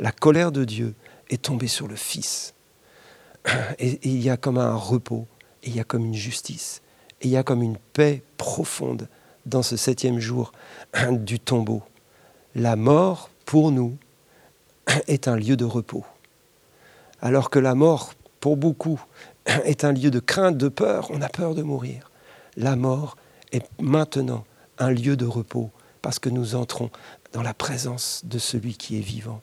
La 0.00 0.12
colère 0.12 0.52
de 0.52 0.64
Dieu 0.64 0.94
est 1.28 1.42
tombée 1.42 1.68
sur 1.68 1.86
le 1.86 1.96
Fils. 1.96 2.54
Et, 3.78 4.00
il 4.02 4.22
y 4.22 4.30
a 4.30 4.36
comme 4.36 4.58
un 4.58 4.74
repos, 4.74 5.26
il 5.62 5.76
y 5.76 5.80
a 5.80 5.84
comme 5.84 6.06
une 6.06 6.14
justice, 6.14 6.80
il 7.20 7.30
y 7.30 7.36
a 7.36 7.42
comme 7.42 7.62
une 7.62 7.76
paix 7.76 8.22
profonde 8.38 9.08
dans 9.44 9.62
ce 9.62 9.76
septième 9.76 10.18
jour 10.18 10.52
du 11.10 11.38
tombeau. 11.40 11.82
La 12.54 12.76
mort 12.76 13.30
pour 13.44 13.70
nous, 13.70 13.96
est 15.06 15.28
un 15.28 15.36
lieu 15.36 15.56
de 15.56 15.64
repos. 15.64 16.04
Alors 17.22 17.50
que 17.50 17.58
la 17.58 17.74
mort, 17.74 18.14
pour 18.40 18.56
beaucoup, 18.56 19.00
est 19.46 19.84
un 19.84 19.92
lieu 19.92 20.10
de 20.10 20.20
crainte, 20.20 20.56
de 20.56 20.68
peur, 20.68 21.08
on 21.10 21.20
a 21.20 21.28
peur 21.28 21.54
de 21.54 21.62
mourir. 21.62 22.10
La 22.56 22.76
mort 22.76 23.16
est 23.52 23.66
maintenant 23.80 24.44
un 24.78 24.90
lieu 24.90 25.16
de 25.16 25.26
repos 25.26 25.70
parce 26.02 26.18
que 26.18 26.28
nous 26.28 26.54
entrons 26.54 26.90
dans 27.32 27.42
la 27.42 27.54
présence 27.54 28.22
de 28.24 28.38
celui 28.38 28.74
qui 28.74 28.98
est 28.98 29.02
vivant. 29.02 29.42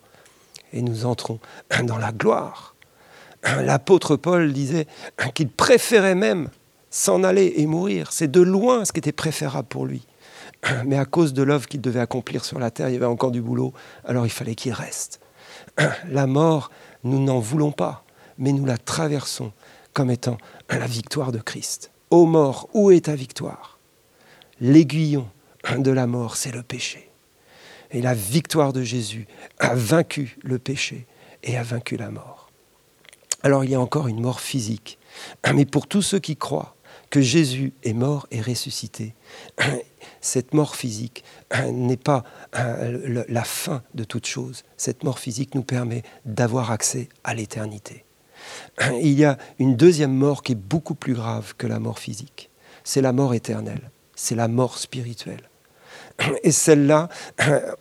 Et 0.74 0.82
nous 0.82 1.06
entrons 1.06 1.40
dans 1.84 1.98
la 1.98 2.12
gloire. 2.12 2.76
L'apôtre 3.44 4.16
Paul 4.16 4.52
disait 4.52 4.88
qu'il 5.34 5.50
préférait 5.50 6.16
même 6.16 6.50
s'en 6.90 7.24
aller 7.24 7.54
et 7.58 7.68
mourir. 7.68 8.12
C'est 8.12 8.30
de 8.32 8.42
loin 8.42 8.86
ce 8.86 8.92
qui 8.92 9.00
était 9.00 9.12
préférable 9.12 9.68
pour 9.68 9.86
lui. 9.86 10.06
Mais 10.86 10.98
à 10.98 11.06
cause 11.06 11.34
de 11.34 11.44
l'œuvre 11.44 11.68
qu'il 11.68 11.82
devait 11.82 12.00
accomplir 12.00 12.44
sur 12.44 12.60
la 12.60 12.72
terre, 12.72 12.90
il 12.90 12.94
y 12.94 12.98
avait 12.98 13.06
encore 13.06 13.32
du 13.32 13.42
boulot, 13.42 13.74
alors 14.04 14.26
il 14.26 14.32
fallait 14.32 14.56
qu'il 14.56 14.74
reste. 14.74 15.20
La 16.10 16.26
mort, 16.26 16.72
nous 17.08 17.24
n'en 17.24 17.40
voulons 17.40 17.72
pas, 17.72 18.04
mais 18.38 18.52
nous 18.52 18.66
la 18.66 18.78
traversons 18.78 19.52
comme 19.94 20.12
étant 20.12 20.38
la 20.70 20.86
victoire 20.86 21.32
de 21.32 21.40
Christ. 21.40 21.92
Ô 22.10 22.26
mort, 22.26 22.70
où 22.74 22.92
est 22.92 23.06
ta 23.06 23.16
victoire? 23.16 23.80
L'aiguillon 24.62 25.28
de 25.78 25.92
la 25.92 26.08
mort, 26.08 26.38
c'est 26.38 26.52
le 26.52 26.64
péché. 26.64 27.10
Et 27.92 28.02
la 28.02 28.14
victoire 28.14 28.74
de 28.74 28.84
Jésus 28.84 29.28
a 29.60 29.74
vaincu 29.76 30.38
le 30.44 30.60
péché 30.60 31.06
et 31.44 31.58
a 31.58 31.64
vaincu 31.64 31.98
la 31.98 32.12
mort. 32.12 32.50
Alors 33.44 33.64
il 33.64 33.72
y 33.72 33.76
a 33.76 33.82
encore 33.82 34.08
une 34.08 34.22
mort 34.22 34.40
physique. 34.40 34.98
Mais 35.54 35.66
pour 35.66 35.88
tous 35.88 36.02
ceux 36.02 36.20
qui 36.20 36.36
croient 36.36 36.76
que 37.10 37.22
Jésus 37.22 37.74
est 37.84 37.94
mort 37.94 38.28
et 38.32 38.42
ressuscité, 38.42 39.14
cette 40.22 40.54
mort 40.54 40.76
physique 40.76 41.24
n'est 41.72 41.98
pas 41.98 42.24
euh, 42.56 43.24
la 43.28 43.44
fin 43.44 43.84
de 43.94 44.04
toute 44.04 44.26
chose. 44.26 44.64
Cette 44.78 45.04
mort 45.04 45.20
physique 45.20 45.56
nous 45.56 45.64
permet 45.64 46.04
d'avoir 46.26 46.72
accès 46.72 47.10
à 47.24 47.34
l'éternité. 47.34 48.04
Il 49.02 49.14
y 49.14 49.26
a 49.26 49.38
une 49.60 49.76
deuxième 49.76 50.14
mort 50.14 50.44
qui 50.44 50.54
est 50.54 50.56
beaucoup 50.56 50.96
plus 50.96 51.14
grave 51.14 51.54
que 51.58 51.68
la 51.68 51.80
mort 51.80 52.00
physique. 52.00 52.50
C'est 52.84 53.02
la 53.02 53.14
mort 53.14 53.34
éternelle. 53.34 53.92
C'est 54.16 54.36
la 54.36 54.48
mort 54.48 54.78
spirituelle. 54.78 55.50
Et 56.44 56.52
celle-là, 56.52 57.10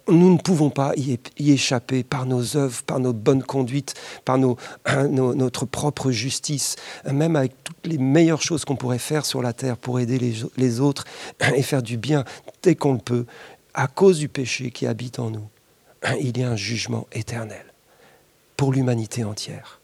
nous 0.09 0.33
ne 0.33 0.39
pouvons 0.39 0.71
pas 0.71 0.93
y, 0.97 1.19
échapper 1.39 2.03
par 2.05 2.27
nos 2.27 2.57
œuvres, 2.57 2.83
par 2.83 3.01
nos 3.01 3.13
bonnes 3.13 3.43
conduites, 3.43 3.95
par 4.25 4.39
notre 4.39 5.65
propre 5.65 6.11
justice, 6.11 6.77
même 7.11 7.37
avec 7.37 7.53
toutes 7.65 7.87
les 7.87 7.99
meilleures 7.99 8.43
choses 8.43 8.65
qu'on 8.65 8.77
pourrait 8.77 8.99
faire 8.99 9.25
sur 9.25 9.43
la 9.43 9.53
terre 9.53 9.77
pour 9.77 10.01
aider 10.01 10.19
les, 10.57 10.81
autres 10.81 11.05
et 11.55 11.63
faire 11.63 11.83
du 11.83 11.97
bien 11.97 12.25
dès 12.63 12.75
qu'on 12.75 12.95
le 12.95 12.99
peut, 12.99 13.27
à 13.75 13.87
cause 13.87 14.19
du 14.19 14.29
péché 14.29 14.71
qui 14.71 14.87
habite 14.87 15.19
en 15.19 15.31
nous. 15.31 15.49
Il 16.21 16.37
y 16.39 16.43
a 16.43 16.51
un 16.51 16.57
jugement 16.57 17.07
éternel 17.13 17.65
pour 18.57 18.73
l'humanité 18.73 19.25
entière. 19.25 19.81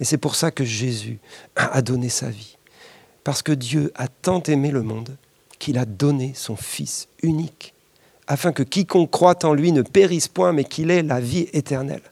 Et 0.00 0.04
c'est 0.04 0.18
pour 0.18 0.34
ça 0.34 0.50
que 0.50 0.64
Jésus 0.64 1.18
a 1.54 1.80
donné 1.82 2.08
sa 2.08 2.28
vie. 2.28 2.56
Parce 3.22 3.42
que 3.42 3.52
Dieu 3.52 3.92
a 3.94 4.08
tant 4.08 4.42
aimé 4.42 4.70
le 4.70 4.82
monde 4.82 5.16
qu'il 5.64 5.78
a 5.78 5.86
donné 5.86 6.32
son 6.34 6.56
Fils 6.56 7.08
unique, 7.22 7.72
afin 8.26 8.52
que 8.52 8.62
quiconque 8.62 9.10
croit 9.10 9.46
en 9.46 9.54
lui 9.54 9.72
ne 9.72 9.80
périsse 9.80 10.28
point, 10.28 10.52
mais 10.52 10.64
qu'il 10.64 10.90
ait 10.90 11.02
la 11.02 11.20
vie 11.20 11.48
éternelle. 11.54 12.02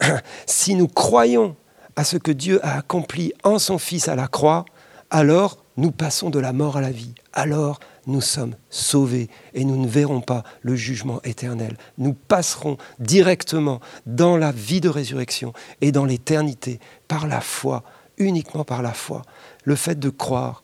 Si 0.46 0.76
nous 0.76 0.86
croyons 0.86 1.56
à 1.96 2.04
ce 2.04 2.16
que 2.16 2.30
Dieu 2.30 2.64
a 2.64 2.78
accompli 2.78 3.32
en 3.42 3.58
son 3.58 3.78
Fils 3.78 4.06
à 4.06 4.14
la 4.14 4.28
croix, 4.28 4.64
alors 5.10 5.58
nous 5.76 5.90
passons 5.90 6.30
de 6.30 6.38
la 6.38 6.52
mort 6.52 6.76
à 6.76 6.80
la 6.80 6.92
vie. 6.92 7.12
Alors 7.32 7.80
nous 8.06 8.20
sommes 8.20 8.54
sauvés 8.70 9.28
et 9.52 9.64
nous 9.64 9.76
ne 9.76 9.88
verrons 9.88 10.20
pas 10.20 10.44
le 10.60 10.76
jugement 10.76 11.20
éternel. 11.24 11.76
Nous 11.98 12.14
passerons 12.14 12.76
directement 13.00 13.80
dans 14.06 14.36
la 14.36 14.52
vie 14.52 14.80
de 14.80 14.88
résurrection 14.88 15.52
et 15.80 15.90
dans 15.90 16.04
l'éternité 16.04 16.78
par 17.08 17.26
la 17.26 17.40
foi, 17.40 17.82
uniquement 18.16 18.62
par 18.62 18.80
la 18.80 18.92
foi. 18.92 19.22
Le 19.64 19.74
fait 19.74 19.98
de 19.98 20.08
croire 20.08 20.62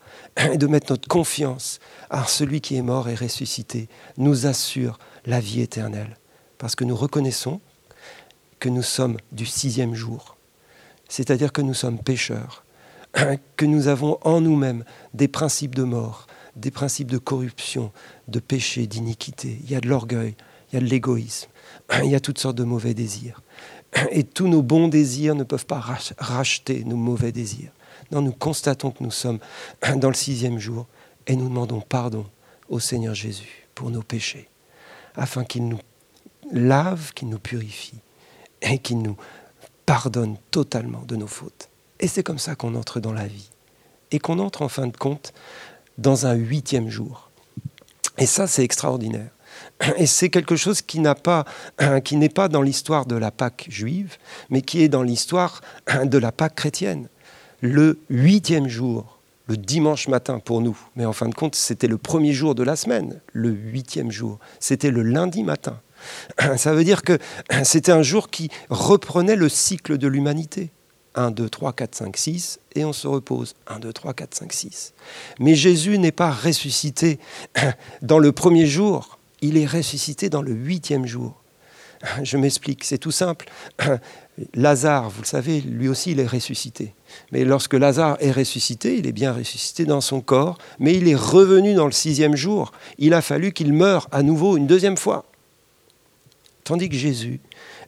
et 0.51 0.57
de 0.57 0.67
mettre 0.67 0.91
notre 0.91 1.07
confiance 1.07 1.79
à 2.09 2.25
celui 2.25 2.61
qui 2.61 2.75
est 2.75 2.81
mort 2.81 3.09
et 3.09 3.15
ressuscité 3.15 3.89
nous 4.17 4.45
assure 4.45 4.99
la 5.25 5.39
vie 5.39 5.61
éternelle. 5.61 6.17
Parce 6.57 6.75
que 6.75 6.83
nous 6.83 6.95
reconnaissons 6.95 7.61
que 8.59 8.69
nous 8.69 8.83
sommes 8.83 9.17
du 9.31 9.45
sixième 9.45 9.95
jour. 9.95 10.37
C'est-à-dire 11.07 11.51
que 11.51 11.61
nous 11.61 11.73
sommes 11.73 11.99
pécheurs, 11.99 12.63
que 13.55 13.65
nous 13.65 13.87
avons 13.87 14.17
en 14.21 14.41
nous-mêmes 14.41 14.83
des 15.13 15.27
principes 15.27 15.75
de 15.75 15.83
mort, 15.83 16.27
des 16.55 16.71
principes 16.71 17.11
de 17.11 17.17
corruption, 17.17 17.91
de 18.27 18.39
péché, 18.39 18.87
d'iniquité. 18.87 19.59
Il 19.63 19.71
y 19.71 19.75
a 19.75 19.81
de 19.81 19.87
l'orgueil, 19.87 20.35
il 20.71 20.75
y 20.75 20.77
a 20.77 20.81
de 20.81 20.85
l'égoïsme, 20.85 21.49
il 22.03 22.09
y 22.09 22.15
a 22.15 22.19
toutes 22.19 22.39
sortes 22.39 22.57
de 22.57 22.63
mauvais 22.63 22.93
désirs. 22.93 23.41
Et 24.11 24.23
tous 24.23 24.47
nos 24.47 24.61
bons 24.61 24.87
désirs 24.87 25.35
ne 25.35 25.43
peuvent 25.43 25.65
pas 25.65 25.83
racheter 26.19 26.83
nos 26.83 26.97
mauvais 26.97 27.31
désirs. 27.31 27.71
Non, 28.11 28.21
nous 28.21 28.31
constatons 28.31 28.91
que 28.91 29.03
nous 29.03 29.11
sommes 29.11 29.39
dans 29.95 30.09
le 30.09 30.15
sixième 30.15 30.59
jour 30.59 30.87
et 31.27 31.35
nous 31.35 31.47
demandons 31.47 31.81
pardon 31.81 32.25
au 32.69 32.79
Seigneur 32.79 33.15
Jésus 33.15 33.67
pour 33.75 33.89
nos 33.89 34.01
péchés, 34.01 34.49
afin 35.15 35.43
qu'il 35.43 35.67
nous 35.67 35.79
lave, 36.51 37.13
qu'il 37.13 37.29
nous 37.29 37.39
purifie 37.39 37.99
et 38.61 38.79
qu'il 38.79 39.01
nous 39.01 39.15
pardonne 39.85 40.37
totalement 40.51 41.03
de 41.07 41.15
nos 41.15 41.27
fautes. 41.27 41.69
Et 41.99 42.07
c'est 42.07 42.23
comme 42.23 42.39
ça 42.39 42.55
qu'on 42.55 42.75
entre 42.75 42.99
dans 42.99 43.13
la 43.13 43.27
vie. 43.27 43.49
Et 44.11 44.19
qu'on 44.19 44.39
entre 44.39 44.61
en 44.61 44.69
fin 44.69 44.87
de 44.87 44.95
compte 44.95 45.33
dans 45.97 46.25
un 46.25 46.33
huitième 46.33 46.89
jour. 46.89 47.29
Et 48.17 48.25
ça, 48.25 48.47
c'est 48.47 48.63
extraordinaire. 48.63 49.29
Et 49.97 50.07
c'est 50.07 50.29
quelque 50.29 50.55
chose 50.55 50.81
qui 50.81 51.01
qui 52.03 52.15
n'est 52.17 52.29
pas 52.29 52.47
dans 52.47 52.61
l'histoire 52.61 53.05
de 53.05 53.15
la 53.15 53.31
Pâque 53.31 53.67
juive, 53.69 54.17
mais 54.49 54.61
qui 54.61 54.81
est 54.81 54.89
dans 54.89 55.03
l'histoire 55.03 55.61
de 56.03 56.17
la 56.17 56.31
Pâque 56.31 56.55
chrétienne 56.55 57.07
le 57.61 57.99
huitième 58.09 58.67
jour, 58.67 59.19
le 59.47 59.57
dimanche 59.57 60.07
matin 60.07 60.39
pour 60.39 60.61
nous, 60.61 60.77
mais 60.95 61.05
en 61.05 61.13
fin 61.13 61.27
de 61.27 61.35
compte, 61.35 61.55
c'était 61.55 61.87
le 61.87 61.97
premier 61.97 62.33
jour 62.33 62.55
de 62.55 62.63
la 62.63 62.75
semaine, 62.75 63.19
le 63.33 63.49
huitième 63.49 64.11
jour, 64.11 64.39
c'était 64.59 64.91
le 64.91 65.01
lundi 65.01 65.43
matin. 65.43 65.79
Ça 66.57 66.73
veut 66.73 66.83
dire 66.83 67.01
que 67.01 67.17
c'était 67.63 67.91
un 67.91 68.03
jour 68.03 68.29
qui 68.29 68.49
reprenait 68.69 69.35
le 69.35 69.49
cycle 69.49 69.97
de 69.97 70.07
l'humanité. 70.07 70.71
1, 71.15 71.31
2, 71.31 71.49
3, 71.49 71.73
4, 71.73 71.95
5, 71.95 72.17
6, 72.17 72.59
et 72.75 72.85
on 72.85 72.93
se 72.93 73.07
repose. 73.07 73.55
1, 73.67 73.79
2, 73.79 73.91
3, 73.91 74.13
4, 74.13 74.35
5, 74.35 74.53
6. 74.53 74.93
Mais 75.39 75.55
Jésus 75.55 75.97
n'est 75.97 76.11
pas 76.11 76.31
ressuscité 76.31 77.19
dans 78.01 78.19
le 78.19 78.31
premier 78.31 78.67
jour, 78.67 79.17
il 79.41 79.57
est 79.57 79.65
ressuscité 79.65 80.29
dans 80.29 80.41
le 80.41 80.51
huitième 80.51 81.07
jour. 81.07 81.38
Je 82.23 82.37
m'explique, 82.37 82.83
c'est 82.83 82.97
tout 82.97 83.11
simple. 83.11 83.49
Lazare, 84.53 85.09
vous 85.09 85.21
le 85.21 85.27
savez, 85.27 85.59
lui 85.61 85.89
aussi, 85.89 86.11
il 86.11 86.19
est 86.19 86.27
ressuscité. 86.27 86.93
Mais 87.31 87.43
lorsque 87.43 87.73
Lazare 87.73 88.17
est 88.21 88.31
ressuscité, 88.31 88.97
il 88.97 89.05
est 89.05 89.11
bien 89.11 89.33
ressuscité 89.33 89.85
dans 89.85 90.01
son 90.01 90.21
corps, 90.21 90.57
mais 90.79 90.95
il 90.95 91.07
est 91.07 91.15
revenu 91.15 91.73
dans 91.73 91.85
le 91.85 91.91
sixième 91.91 92.35
jour. 92.35 92.71
Il 92.97 93.13
a 93.13 93.21
fallu 93.21 93.51
qu'il 93.51 93.73
meure 93.73 94.07
à 94.11 94.23
nouveau 94.23 94.55
une 94.55 94.67
deuxième 94.67 94.97
fois. 94.97 95.25
Tandis 96.63 96.87
que 96.87 96.95
Jésus 96.95 97.41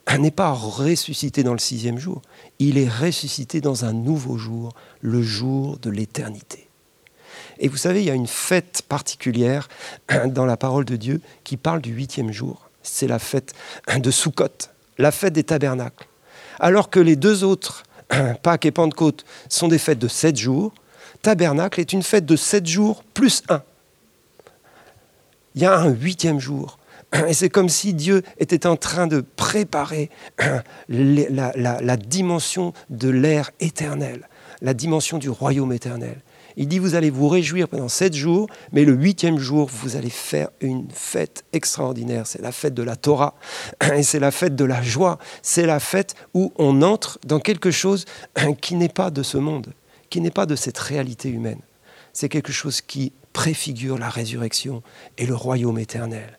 n'est 0.18 0.30
pas 0.30 0.52
ressuscité 0.52 1.42
dans 1.42 1.52
le 1.52 1.58
sixième 1.58 1.98
jour, 1.98 2.20
il 2.58 2.76
est 2.76 2.88
ressuscité 2.88 3.60
dans 3.60 3.84
un 3.84 3.92
nouveau 3.92 4.36
jour, 4.36 4.74
le 5.00 5.22
jour 5.22 5.78
de 5.78 5.88
l'éternité. 5.88 6.68
Et 7.58 7.68
vous 7.68 7.76
savez, 7.76 8.00
il 8.00 8.06
y 8.06 8.10
a 8.10 8.14
une 8.14 8.26
fête 8.26 8.82
particulière 8.88 9.68
dans 10.26 10.44
la 10.44 10.56
parole 10.58 10.84
de 10.84 10.96
Dieu 10.96 11.20
qui 11.44 11.56
parle 11.56 11.80
du 11.80 11.92
huitième 11.92 12.32
jour. 12.32 12.68
C'est 12.82 13.06
la 13.06 13.18
fête 13.18 13.54
de 13.96 14.10
Sukkot, 14.10 14.68
la 14.98 15.12
fête 15.12 15.32
des 15.32 15.44
tabernacles. 15.44 16.06
Alors 16.60 16.90
que 16.90 17.00
les 17.00 17.16
deux 17.16 17.44
autres 17.44 17.84
Pâques 18.42 18.66
et 18.66 18.70
Pentecôte 18.70 19.24
sont 19.48 19.68
des 19.68 19.78
fêtes 19.78 19.98
de 19.98 20.08
sept 20.08 20.36
jours, 20.36 20.72
Tabernacle 21.22 21.80
est 21.80 21.92
une 21.92 22.02
fête 22.02 22.26
de 22.26 22.36
sept 22.36 22.66
jours 22.66 23.04
plus 23.14 23.42
un. 23.48 23.62
Il 25.54 25.62
y 25.62 25.64
a 25.64 25.76
un 25.76 25.90
huitième 25.90 26.40
jour. 26.40 26.78
Et 27.28 27.34
c'est 27.34 27.50
comme 27.50 27.68
si 27.68 27.94
Dieu 27.94 28.22
était 28.38 28.66
en 28.66 28.76
train 28.76 29.06
de 29.06 29.20
préparer 29.20 30.10
la, 30.88 31.52
la 31.54 31.96
dimension 31.96 32.72
de 32.90 33.08
l'ère 33.08 33.50
éternelle, 33.60 34.28
la 34.60 34.74
dimension 34.74 35.18
du 35.18 35.30
royaume 35.30 35.72
éternel. 35.72 36.16
Il 36.56 36.68
dit, 36.68 36.78
vous 36.78 36.94
allez 36.94 37.10
vous 37.10 37.28
réjouir 37.28 37.68
pendant 37.68 37.88
sept 37.88 38.14
jours, 38.14 38.48
mais 38.72 38.84
le 38.84 38.92
huitième 38.92 39.38
jour, 39.38 39.68
vous 39.72 39.96
allez 39.96 40.10
faire 40.10 40.48
une 40.60 40.88
fête 40.90 41.44
extraordinaire. 41.52 42.26
C'est 42.26 42.42
la 42.42 42.52
fête 42.52 42.74
de 42.74 42.82
la 42.82 42.96
Torah, 42.96 43.34
et 43.94 44.02
c'est 44.02 44.20
la 44.20 44.30
fête 44.30 44.56
de 44.56 44.64
la 44.64 44.82
joie. 44.82 45.18
C'est 45.42 45.66
la 45.66 45.80
fête 45.80 46.14
où 46.34 46.52
on 46.56 46.82
entre 46.82 47.18
dans 47.26 47.40
quelque 47.40 47.70
chose 47.70 48.04
qui 48.60 48.74
n'est 48.74 48.88
pas 48.88 49.10
de 49.10 49.22
ce 49.22 49.38
monde, 49.38 49.72
qui 50.10 50.20
n'est 50.20 50.30
pas 50.30 50.46
de 50.46 50.56
cette 50.56 50.78
réalité 50.78 51.28
humaine. 51.28 51.60
C'est 52.12 52.28
quelque 52.28 52.52
chose 52.52 52.80
qui 52.80 53.12
préfigure 53.32 53.98
la 53.98 54.10
résurrection 54.10 54.82
et 55.16 55.26
le 55.26 55.34
royaume 55.34 55.78
éternel. 55.78 56.38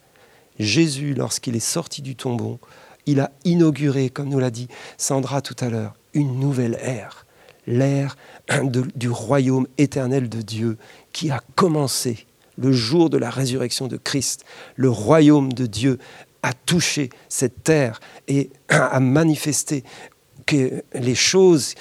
Jésus, 0.60 1.16
lorsqu'il 1.16 1.56
est 1.56 1.60
sorti 1.60 2.04
du 2.04 2.16
tombeau, 2.16 2.60
il 3.06 3.20
a 3.20 3.32
inauguré, 3.44 4.10
comme 4.10 4.30
nous 4.30 4.40
l'a 4.40 4.52
dit 4.52 4.68
Sandra 4.98 5.42
tout 5.42 5.56
à 5.60 5.70
l'heure, 5.70 5.96
une 6.14 6.40
nouvelle 6.40 6.78
ère 6.82 7.26
l'ère 7.68 8.18
du 8.96 9.10
royaume 9.10 9.68
éternel 9.78 10.30
de 10.30 10.42
Dieu 10.42 10.78
qui 11.12 11.32
a 11.32 11.42
commencé 11.56 12.26
le 12.58 12.72
jour 12.72 13.10
de 13.10 13.18
la 13.18 13.30
résurrection 13.30 13.88
de 13.88 13.98
Christ. 13.98 14.46
Le 14.76 14.90
royaume 14.90 15.54
de 15.54 15.66
Dieu 15.66 16.00
à 16.42 16.54
toucher 16.54 17.10
cette 17.30 17.64
terre 17.64 18.00
et 18.28 18.50
à 18.70 19.00
manifester 19.00 19.84
que 20.46 20.84
les 20.94 21.16
choses 21.16 21.74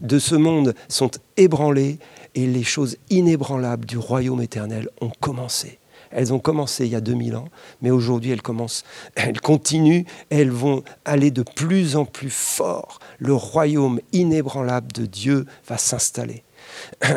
de 0.00 0.18
ce 0.18 0.36
monde 0.36 0.74
sont 0.88 1.10
ébranlées 1.36 1.98
et 2.36 2.46
les 2.46 2.62
choses 2.62 2.96
inébranlables 3.10 3.84
du 3.84 3.98
royaume 3.98 4.40
éternel 4.40 4.88
ont 5.00 5.10
commencé. 5.20 5.79
Elles 6.10 6.32
ont 6.32 6.38
commencé 6.38 6.86
il 6.86 6.92
y 6.92 6.96
a 6.96 7.00
2000 7.00 7.36
ans, 7.36 7.48
mais 7.82 7.90
aujourd'hui 7.90 8.30
elles 8.30 8.42
commencent, 8.42 8.84
elles 9.14 9.40
continuent, 9.40 10.04
elles 10.30 10.50
vont 10.50 10.82
aller 11.04 11.30
de 11.30 11.42
plus 11.42 11.96
en 11.96 12.04
plus 12.04 12.30
fort. 12.30 12.98
Le 13.18 13.34
royaume 13.34 14.00
inébranlable 14.12 14.92
de 14.92 15.06
Dieu 15.06 15.46
va 15.68 15.78
s'installer. 15.78 16.42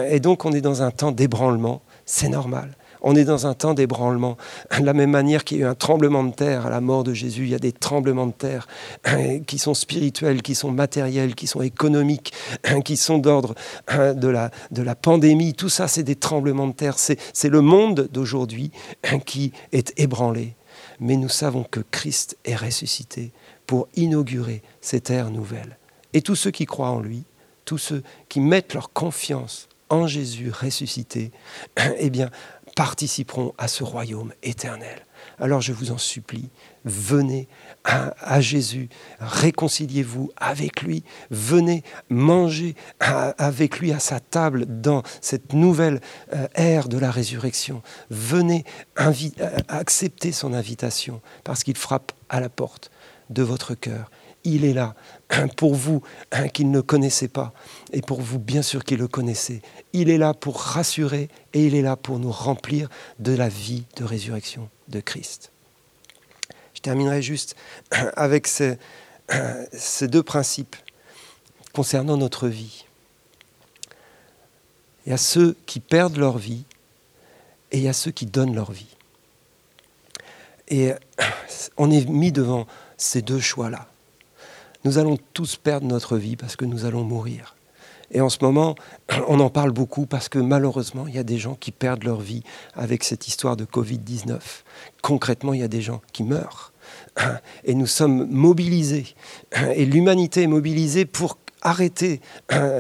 Et 0.10 0.20
donc 0.20 0.46
on 0.46 0.52
est 0.52 0.62
dans 0.62 0.84
un 0.84 0.92
temps 0.92 1.12
d'ébranlement, 1.12 1.82
c'est 2.06 2.30
normal. 2.30 2.76
On 3.04 3.16
est 3.16 3.26
dans 3.26 3.48
un 3.48 3.54
temps 3.54 3.74
d'ébranlement. 3.74 4.38
De 4.80 4.86
la 4.86 4.94
même 4.94 5.12
manière 5.12 5.44
qu'il 5.44 5.58
y 5.58 5.64
a 5.64 5.68
eu 5.68 5.70
un 5.70 5.76
tremblement 5.76 6.24
de 6.24 6.32
terre 6.32 6.66
à 6.66 6.70
la 6.70 6.82
mort 6.82 7.04
de 7.04 7.14
Jésus, 7.14 7.44
il 7.44 7.50
y 7.50 7.56
a 7.56 7.60
des 7.60 7.74
tremblements 7.74 8.28
de 8.28 8.32
terre 8.32 8.68
qui 9.46 9.58
sont 9.58 9.74
spirituels, 9.74 10.42
qui 10.42 10.56
sont 10.56 10.72
matériels, 10.72 11.36
qui 11.36 11.48
sont 11.48 11.62
économiques, 11.62 12.34
qui 12.86 12.98
sont 12.98 13.18
d'ordre 13.18 13.56
de 13.92 14.28
la, 14.28 14.52
de 14.72 14.82
la 14.82 14.96
pandémie. 14.96 15.54
Tout 15.54 15.70
ça, 15.70 15.88
c'est 15.88 16.04
des 16.04 16.16
tremblements 16.16 16.68
de 16.68 16.74
terre. 16.74 16.98
C'est 16.98 17.50
le 17.50 17.62
monde 17.62 18.10
d'aujourd'hui 18.12 18.72
qui 19.26 19.52
est 19.72 19.94
ébranlé. 19.98 20.56
Mais 21.00 21.18
nous 21.18 21.30
savons 21.30 21.64
que 21.64 21.82
Christ 21.92 22.38
est 22.46 22.56
ressuscité 22.56 23.32
pour 23.68 23.88
inaugurer 23.96 24.62
cette 24.82 25.10
ère 25.10 25.30
nouvelle. 25.30 25.78
Et 26.14 26.22
tous 26.22 26.36
ceux 26.36 26.52
qui 26.52 26.66
croient 26.66 26.90
en 26.90 27.00
lui, 27.00 27.24
tous 27.66 27.78
ceux 27.78 28.04
qui 28.30 28.40
mettent 28.40 28.74
leur 28.74 28.94
confiance 28.94 29.68
en 29.90 30.08
Jésus 30.08 30.52
ressuscité, 30.52 31.32
eh 31.98 32.10
bien, 32.10 32.30
participeront 32.76 33.54
à 33.58 33.68
ce 33.68 33.84
royaume 33.84 34.34
éternel. 34.42 35.06
Alors 35.40 35.62
je 35.62 35.74
vous 35.74 35.92
en 35.92 35.98
supplie, 35.98 36.50
venez 36.86 37.48
à, 37.84 38.42
Jésus, 38.42 38.90
réconciliez-vous 39.20 40.32
avec 40.38 40.82
lui, 40.82 41.04
venez 41.32 41.84
manger 42.10 42.76
avec 43.00 43.80
lui 43.80 43.92
à 43.92 44.00
sa 44.00 44.20
table 44.20 44.66
dans 44.68 45.04
cette 45.22 45.54
nouvelle 45.54 46.02
euh, 46.34 46.48
ère 46.56 46.90
de 46.90 46.98
la 46.98 47.12
résurrection. 47.12 47.82
Venez 48.10 48.66
accepter 49.68 50.32
son 50.32 50.54
invitation 50.54 51.22
parce 51.44 51.64
qu'il 51.64 51.78
frappe 51.78 52.12
à 52.30 52.40
la 52.40 52.50
porte 52.50 52.92
de 53.30 53.44
votre 53.44 53.76
cœur 53.76 54.12
il 54.44 54.66
est 54.66 54.74
là 54.74 54.96
pour 55.58 55.76
vous 55.76 56.02
qu'il 56.54 56.72
ne 56.72 56.82
connaissait 56.82 57.28
pas 57.28 57.54
et 57.92 58.02
pour 58.02 58.22
vous 58.22 58.40
bien 58.40 58.62
sûr 58.62 58.84
qu'il 58.84 59.00
le 59.00 59.08
connaissait. 59.08 59.62
Il 59.94 60.10
est 60.10 60.18
là 60.18 60.34
pour 60.34 60.60
rassurer 60.60 61.30
et 61.54 61.66
il 61.66 61.76
est 61.76 61.82
là 61.82 61.96
pour 61.96 62.20
nous 62.20 62.32
remplir 62.32 62.90
de 63.20 63.34
la 63.34 63.50
vie 63.50 63.86
de 63.98 64.04
résurrection 64.04 64.70
de 64.88 65.00
Christ. 65.00 65.52
Je 66.74 66.82
terminerai 66.82 67.22
juste 67.22 67.56
avec 68.16 68.48
ces, 68.48 68.78
ces 69.72 70.08
deux 70.08 70.24
principes 70.24 70.76
concernant 71.74 72.18
notre 72.18 72.48
vie. 72.48 72.86
Il 75.06 75.10
y 75.10 75.14
a 75.14 75.18
ceux 75.18 75.56
qui 75.66 75.80
perdent 75.80 76.18
leur 76.18 76.38
vie 76.38 76.64
et 77.72 77.78
il 77.78 77.84
y 77.84 77.90
a 77.90 77.94
ceux 77.94 78.12
qui 78.12 78.26
donnent 78.26 78.56
leur 78.56 78.72
vie. 78.72 78.96
Et 80.70 80.94
on 81.78 81.92
est 81.92 82.08
mis 82.08 82.32
devant 82.32 82.68
ces 82.98 83.22
deux 83.22 83.40
choix-là 83.40 83.88
nous 84.84 84.98
allons 84.98 85.18
tous 85.34 85.56
perdre 85.56 85.88
notre 85.88 86.18
vie 86.18 86.36
parce 86.36 86.56
que 86.56 86.66
nous 86.66 86.86
allons 86.86 87.04
mourir. 87.04 87.56
Et 88.12 88.22
en 88.22 88.30
ce 88.30 88.38
moment, 88.42 88.76
on 89.28 89.40
en 89.40 89.50
parle 89.50 89.72
beaucoup 89.72 90.06
parce 90.06 90.30
que 90.30 90.40
malheureusement, 90.40 91.08
il 91.08 91.16
y 91.16 91.20
a 91.20 91.24
des 91.24 91.38
gens 91.38 91.56
qui 91.56 91.72
perdent 91.72 92.04
leur 92.04 92.22
vie 92.22 92.44
avec 92.76 93.04
cette 93.04 93.28
histoire 93.28 93.58
de 93.58 93.66
Covid-19. 93.66 94.40
Concrètement, 95.02 95.54
il 95.54 95.62
y 95.62 95.64
a 95.64 95.68
des 95.68 95.82
gens 95.82 96.02
qui 96.14 96.24
meurent. 96.24 96.74
Et 97.64 97.76
nous 97.76 97.88
sommes 97.88 98.28
mobilisés. 98.30 99.16
Et 99.76 99.86
l'humanité 99.86 100.44
est 100.44 100.48
mobilisée 100.48 101.06
pour 101.06 101.38
arrêter 101.62 102.20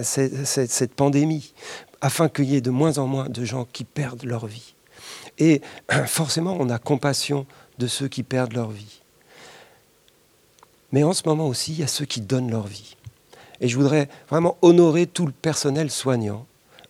cette, 0.01 0.45
cette 0.45 0.93
pandémie, 0.93 1.53
afin 2.01 2.27
qu'il 2.27 2.45
y 2.45 2.57
ait 2.57 2.61
de 2.61 2.69
moins 2.69 2.97
en 2.97 3.07
moins 3.07 3.29
de 3.29 3.45
gens 3.45 3.65
qui 3.71 3.85
perdent 3.85 4.25
leur 4.25 4.45
vie. 4.45 4.75
Et 5.39 5.61
forcément, 6.05 6.57
on 6.59 6.69
a 6.69 6.79
compassion 6.79 7.45
de 7.79 7.87
ceux 7.87 8.09
qui 8.09 8.23
perdent 8.23 8.53
leur 8.53 8.71
vie. 8.71 9.02
Mais 10.93 11.03
en 11.03 11.11
ce 11.11 11.23
moment 11.25 11.47
aussi, 11.47 11.73
il 11.73 11.79
y 11.79 11.83
a 11.83 11.87
ceux 11.87 12.05
qui 12.05 12.21
donnent 12.21 12.51
leur 12.51 12.67
vie. 12.67 12.95
Et 13.59 13.67
je 13.67 13.75
voudrais 13.75 14.07
vraiment 14.29 14.57
honorer 14.61 15.07
tout 15.07 15.25
le 15.25 15.31
personnel 15.31 15.89
soignant 15.89 16.45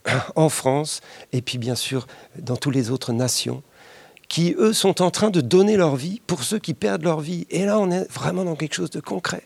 en 0.35 0.49
France 0.49 0.99
et 1.31 1.41
puis 1.41 1.57
bien 1.57 1.75
sûr 1.75 2.05
dans 2.37 2.57
toutes 2.57 2.75
les 2.75 2.91
autres 2.91 3.13
nations 3.13 3.63
qui, 4.27 4.55
eux, 4.57 4.73
sont 4.73 5.01
en 5.01 5.09
train 5.09 5.29
de 5.29 5.41
donner 5.41 5.77
leur 5.77 5.95
vie 5.95 6.21
pour 6.27 6.43
ceux 6.43 6.59
qui 6.59 6.73
perdent 6.73 7.03
leur 7.03 7.21
vie. 7.21 7.45
Et 7.49 7.65
là, 7.65 7.79
on 7.79 7.91
est 7.91 8.11
vraiment 8.11 8.43
dans 8.43 8.55
quelque 8.55 8.73
chose 8.73 8.89
de 8.89 8.99
concret. 8.99 9.43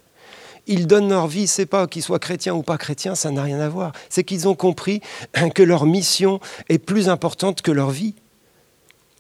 Ils 0.66 0.88
donnent 0.88 1.10
leur 1.10 1.28
vie, 1.28 1.46
c'est 1.46 1.66
pas 1.66 1.88
qu'ils 1.88 2.04
soient 2.04 2.20
chrétiens 2.20 2.56
ou 2.56 2.64
pas 2.64 2.78
chrétiens, 2.78 3.14
ça 3.14 3.30
n'a 3.30 3.44
rien 3.44 3.60
à 3.60 3.70
voir. 3.70 3.92
C'est 4.10 4.24
qu'ils 4.24 4.48
ont 4.48 4.56
compris 4.56 5.02
que 5.54 5.64
leur 5.64 5.86
mission 5.86 6.40
est 6.70 6.80
plus 6.80 7.10
importante 7.10 7.62
que 7.62 7.72
leur 7.72 7.92
vie. 7.92 8.16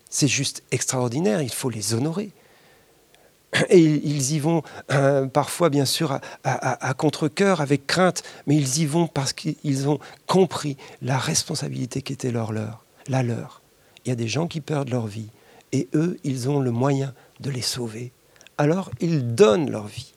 C'est 0.10 0.28
juste 0.28 0.64
extraordinaire, 0.72 1.42
il 1.44 1.54
faut 1.54 1.70
les 1.70 1.94
honorer. 1.94 2.32
Et 3.70 3.80
ils 3.80 4.34
y 4.34 4.40
vont 4.40 4.62
euh, 4.92 5.26
parfois, 5.26 5.70
bien 5.70 5.86
sûr, 5.86 6.20
à, 6.44 6.94
contre-coeur, 6.94 7.62
avec 7.62 7.88
crainte, 7.88 8.24
mais 8.46 8.56
ils 8.56 8.80
y 8.80 8.86
vont 8.86 9.08
parce 9.08 9.34
qu'ils 9.34 9.88
ont 9.88 10.00
compris 10.26 10.78
la 11.02 11.18
responsabilité 11.18 12.02
qui 12.02 12.14
était 12.14 12.32
leur, 12.32 12.52
leur, 12.52 12.84
la 13.08 13.24
leur. 13.24 13.62
Il 14.06 14.10
y 14.10 14.12
a 14.12 14.16
des 14.16 14.28
gens 14.28 14.48
qui 14.48 14.62
perdent 14.62 14.90
leur 14.90 15.08
vie, 15.08 15.30
et 15.72 15.88
eux, 15.94 16.18
ils 16.24 16.50
ont 16.50 16.60
le 16.60 16.72
moyen 16.72 17.14
de 17.40 17.50
les 17.50 17.62
sauver. 17.62 18.12
Alors, 18.58 18.92
ils 19.00 19.36
donnent 19.36 19.70
leur 19.70 19.88
vie. 19.88 20.14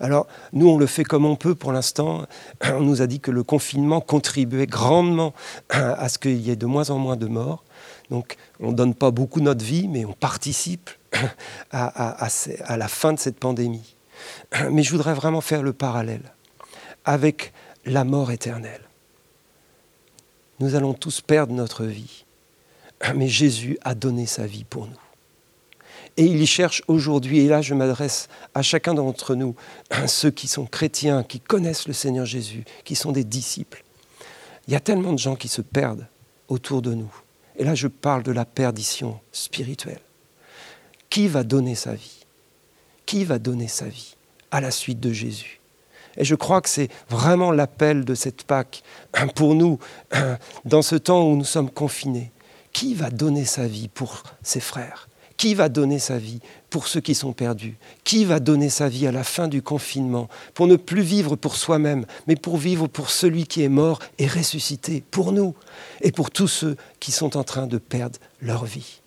Alors, 0.00 0.26
nous, 0.52 0.68
on 0.68 0.78
le 0.78 0.86
fait 0.86 1.04
comme 1.04 1.24
on 1.24 1.36
peut 1.36 1.54
pour 1.54 1.72
l'instant. 1.72 2.26
On 2.64 2.80
nous 2.80 3.02
a 3.02 3.06
dit 3.06 3.20
que 3.20 3.30
le 3.30 3.44
confinement 3.44 4.00
contribuait 4.00 4.66
grandement 4.66 5.32
à 5.68 6.08
ce 6.08 6.18
qu'il 6.18 6.40
y 6.40 6.50
ait 6.50 6.56
de 6.56 6.66
moins 6.66 6.90
en 6.90 6.98
moins 6.98 7.16
de 7.16 7.26
morts. 7.26 7.62
Donc, 8.10 8.36
on 8.58 8.72
ne 8.72 8.76
donne 8.76 8.94
pas 8.94 9.12
beaucoup 9.12 9.40
notre 9.40 9.64
vie, 9.64 9.86
mais 9.86 10.04
on 10.04 10.12
participe 10.12 10.90
à, 11.70 12.76
la 12.76 12.88
fin 12.88 13.12
de 13.12 13.18
cette 13.18 13.38
pandémie. 13.38 13.96
Mais 14.70 14.82
je 14.82 14.90
voudrais 14.90 15.14
vraiment 15.14 15.40
faire 15.40 15.62
le 15.62 15.72
parallèle 15.72 16.32
avec 17.04 17.52
la 17.84 18.04
mort 18.04 18.30
éternelle. 18.30 18.82
Nous 20.60 20.74
allons 20.74 20.94
tous 20.94 21.20
perdre 21.20 21.52
notre 21.52 21.84
vie, 21.84 22.24
mais 23.14 23.28
Jésus 23.28 23.78
a 23.82 23.94
donné 23.94 24.26
sa 24.26 24.46
vie 24.46 24.64
pour 24.64 24.86
nous. 24.86 24.96
Et 26.16 26.24
il 26.24 26.40
y 26.40 26.46
cherche 26.46 26.82
aujourd'hui, 26.88 27.40
et 27.40 27.48
là 27.48 27.62
je 27.62 27.74
m'adresse 27.74 28.28
à 28.54 28.62
chacun 28.62 28.94
d'entre 28.94 29.34
nous, 29.34 29.56
ceux 30.06 30.30
qui 30.30 30.46
sont 30.46 30.66
chrétiens, 30.66 31.22
qui 31.22 31.40
connaissent 31.40 31.88
le 31.88 31.94
Seigneur 31.94 32.26
Jésus, 32.26 32.64
qui 32.84 32.94
sont 32.94 33.12
des 33.12 33.24
disciples. 33.24 33.82
Il 34.68 34.72
y 34.72 34.76
a 34.76 34.80
tellement 34.80 35.12
de 35.12 35.18
gens 35.18 35.36
qui 35.36 35.48
se 35.48 35.62
perdent 35.62 36.06
autour 36.48 36.82
de 36.82 36.94
nous. 36.94 37.12
Et 37.56 37.64
là 37.64 37.74
je 37.74 37.88
parle 37.88 38.22
de 38.22 38.32
la 38.32 38.44
perdition 38.44 39.18
spirituelle. 39.32 40.00
Qui 41.12 41.28
va 41.28 41.44
donner 41.44 41.74
sa 41.74 41.92
vie? 41.92 42.24
Qui 43.04 43.24
va 43.26 43.38
donner 43.38 43.68
sa 43.68 43.84
vie 43.84 44.14
à 44.50 44.62
la 44.62 44.70
suite 44.70 44.98
de 44.98 45.12
Jésus? 45.12 45.60
Et 46.16 46.24
je 46.24 46.34
crois 46.34 46.62
que 46.62 46.70
c'est 46.70 46.88
vraiment 47.10 47.50
l'appel 47.50 48.06
de 48.06 48.14
cette 48.14 48.44
Pâque 48.44 48.82
pour 49.34 49.54
nous, 49.54 49.78
dans 50.64 50.80
ce 50.80 50.96
temps 50.96 51.28
où 51.28 51.36
nous 51.36 51.44
sommes 51.44 51.68
confinés. 51.68 52.32
Qui 52.72 52.94
va 52.94 53.10
donner 53.10 53.44
sa 53.44 53.66
vie 53.66 53.88
pour 53.88 54.22
ses 54.42 54.60
frères? 54.60 55.10
Qui 55.36 55.54
va 55.54 55.68
donner 55.68 55.98
sa 55.98 56.16
vie 56.16 56.40
pour 56.70 56.88
ceux 56.88 57.02
qui 57.02 57.14
sont 57.14 57.34
perdus? 57.34 57.76
Qui 58.04 58.24
va 58.24 58.40
donner 58.40 58.70
sa 58.70 58.88
vie 58.88 59.06
à 59.06 59.12
la 59.12 59.22
fin 59.22 59.48
du 59.48 59.60
confinement 59.60 60.30
pour 60.54 60.66
ne 60.66 60.76
plus 60.76 61.02
vivre 61.02 61.36
pour 61.36 61.56
soi-même, 61.56 62.06
mais 62.26 62.36
pour 62.36 62.56
vivre 62.56 62.86
pour 62.86 63.10
celui 63.10 63.46
qui 63.46 63.62
est 63.62 63.68
mort 63.68 63.98
et 64.16 64.26
ressuscité, 64.26 65.04
pour 65.10 65.32
nous 65.32 65.54
et 66.00 66.10
pour 66.10 66.30
tous 66.30 66.48
ceux 66.48 66.78
qui 67.00 67.12
sont 67.12 67.36
en 67.36 67.44
train 67.44 67.66
de 67.66 67.76
perdre 67.76 68.18
leur 68.40 68.64
vie? 68.64 69.01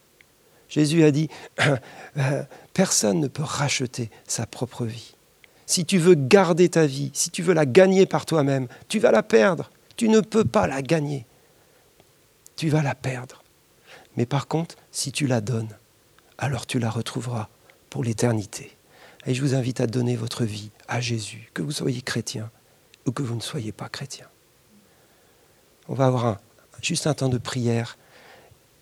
Jésus 0.76 1.06
a 1.06 1.12
dit, 1.12 1.30
euh, 2.18 2.44
personne 2.74 3.22
ne 3.22 3.30
peut 3.30 3.44
racheter 3.44 4.10
sa 4.28 4.46
propre 4.46 4.84
vie. 4.84 5.16
Si 5.66 5.86
tu 5.86 6.00
veux 6.00 6.16
garder 6.16 6.68
ta 6.68 6.86
vie, 6.86 7.12
si 7.14 7.30
tu 7.30 7.44
veux 7.44 7.54
la 7.54 7.66
gagner 7.66 8.06
par 8.06 8.26
toi-même, 8.26 8.68
tu 8.90 9.00
vas 9.00 9.12
la 9.12 9.24
perdre. 9.24 9.72
Tu 9.96 10.10
ne 10.10 10.20
peux 10.20 10.44
pas 10.44 10.68
la 10.68 10.82
gagner. 10.82 11.26
Tu 12.58 12.68
vas 12.68 12.82
la 12.82 12.94
perdre. 12.94 13.42
Mais 14.18 14.26
par 14.26 14.50
contre, 14.50 14.76
si 14.92 15.14
tu 15.14 15.28
la 15.28 15.40
donnes, 15.40 15.78
alors 16.38 16.68
tu 16.68 16.78
la 16.78 16.90
retrouveras 16.90 17.48
pour 17.90 18.04
l'éternité. 18.04 18.76
Et 19.26 19.34
je 19.34 19.42
vous 19.42 19.56
invite 19.56 19.80
à 19.80 19.88
donner 19.88 20.18
votre 20.18 20.44
vie 20.44 20.72
à 20.90 21.00
Jésus, 21.00 21.50
que 21.54 21.62
vous 21.62 21.72
soyez 21.72 22.02
chrétien 22.02 22.52
ou 23.06 23.14
que 23.14 23.24
vous 23.24 23.36
ne 23.36 23.42
soyez 23.42 23.72
pas 23.72 23.88
chrétien. 23.88 24.28
On 25.88 25.94
va 25.94 26.08
avoir 26.08 26.42
juste 26.82 27.08
un 27.08 27.14
temps 27.14 27.30
de 27.30 27.38
prière 27.38 27.98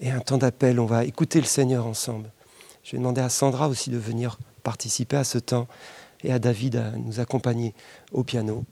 et 0.03 0.11
un 0.11 0.19
temps 0.19 0.37
d'appel. 0.37 0.79
On 0.79 0.85
va 0.85 1.05
écouter 1.05 1.39
le 1.39 1.47
Seigneur 1.47 1.87
ensemble. 1.87 2.29
Je 2.83 2.91
vais 2.91 2.97
demander 2.97 3.21
à 3.21 3.29
Sandra 3.29 3.69
aussi 3.69 3.89
de 3.89 3.97
venir 3.97 4.37
participer 4.61 5.15
à 5.15 5.23
ce 5.23 5.39
temps 5.39 5.67
et 6.23 6.31
à 6.31 6.39
David 6.39 6.75
à 6.75 6.91
nous 6.91 7.19
accompagner 7.19 7.73
au 8.11 8.23
piano. 8.23 8.65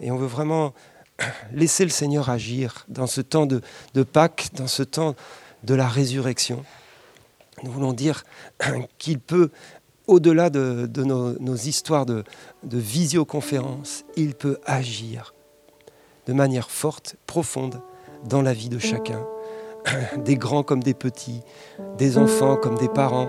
Et 0.00 0.10
on 0.10 0.16
veut 0.16 0.28
vraiment 0.28 0.72
laisser 1.52 1.84
le 1.84 1.90
Seigneur 1.90 2.30
agir 2.30 2.86
dans 2.88 3.08
ce 3.08 3.20
temps 3.20 3.46
de, 3.46 3.60
de 3.94 4.02
Pâques, 4.04 4.50
dans 4.54 4.68
ce 4.68 4.84
temps 4.84 5.16
de 5.64 5.74
la 5.74 5.88
résurrection. 5.88 6.64
nous 7.64 7.72
voulons 7.72 7.92
dire 7.92 8.24
qu'il 8.98 9.18
peut, 9.18 9.50
au-delà 10.06 10.48
de, 10.48 10.88
nos, 11.02 11.56
histoires 11.56 12.06
de, 12.06 12.22
de 12.62 12.78
visioconférence, 12.78 14.04
il 14.16 14.34
peut 14.34 14.60
agir 14.64 15.34
de 16.26 16.32
manière 16.32 16.70
forte, 16.70 17.16
profonde, 17.26 17.80
dans 18.24 18.42
la 18.42 18.54
vie 18.54 18.70
de 18.70 18.78
chacun, 18.78 19.26
des 20.24 20.36
grands 20.36 20.62
comme 20.62 20.82
des 20.82 20.94
petits, 20.94 21.42
des 21.98 22.18
enfants 22.18 22.56
comme 22.56 22.76
des 22.76 22.88
parents, 22.88 23.28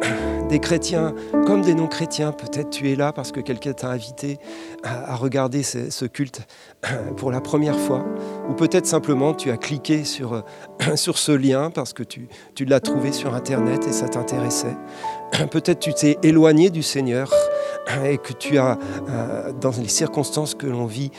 des 0.48 0.58
chrétiens 0.58 1.14
comme 1.46 1.62
des 1.62 1.74
non-chrétiens. 1.74 2.32
Peut-être 2.32 2.70
tu 2.70 2.90
es 2.90 2.96
là 2.96 3.12
parce 3.12 3.32
que 3.32 3.40
quelqu'un 3.40 3.72
t'a 3.72 3.88
invité 3.90 4.38
à, 4.82 5.16
regarder 5.16 5.62
ce, 5.62 6.04
culte 6.06 6.46
pour 7.16 7.30
la 7.30 7.40
première 7.40 7.78
fois. 7.78 8.04
Ou 8.48 8.54
peut-être 8.54 8.86
simplement 8.86 9.34
tu 9.34 9.50
as 9.50 9.56
cliqué 9.56 10.04
sur, 10.04 10.44
sur 10.96 11.18
ce 11.18 11.32
lien 11.32 11.70
parce 11.70 11.92
que 11.92 12.02
tu, 12.02 12.28
tu 12.54 12.64
l'as 12.64 12.80
trouvé 12.80 13.12
sur 13.12 13.34
Internet 13.34 13.86
et 13.86 13.92
ça 13.92 14.08
t'intéressait. 14.08 14.76
Peut-être 15.50 15.80
tu 15.80 15.94
t'es 15.94 16.18
éloigné 16.22 16.70
du 16.70 16.82
Seigneur 16.82 17.32
et 18.04 18.18
que 18.18 18.32
tu 18.32 18.58
as, 18.58 18.78
euh, 19.08 19.52
dans 19.60 19.70
les 19.70 19.88
circonstances 19.88 20.54
que 20.54 20.66
l'on 20.66 20.86
vit, 20.86 21.10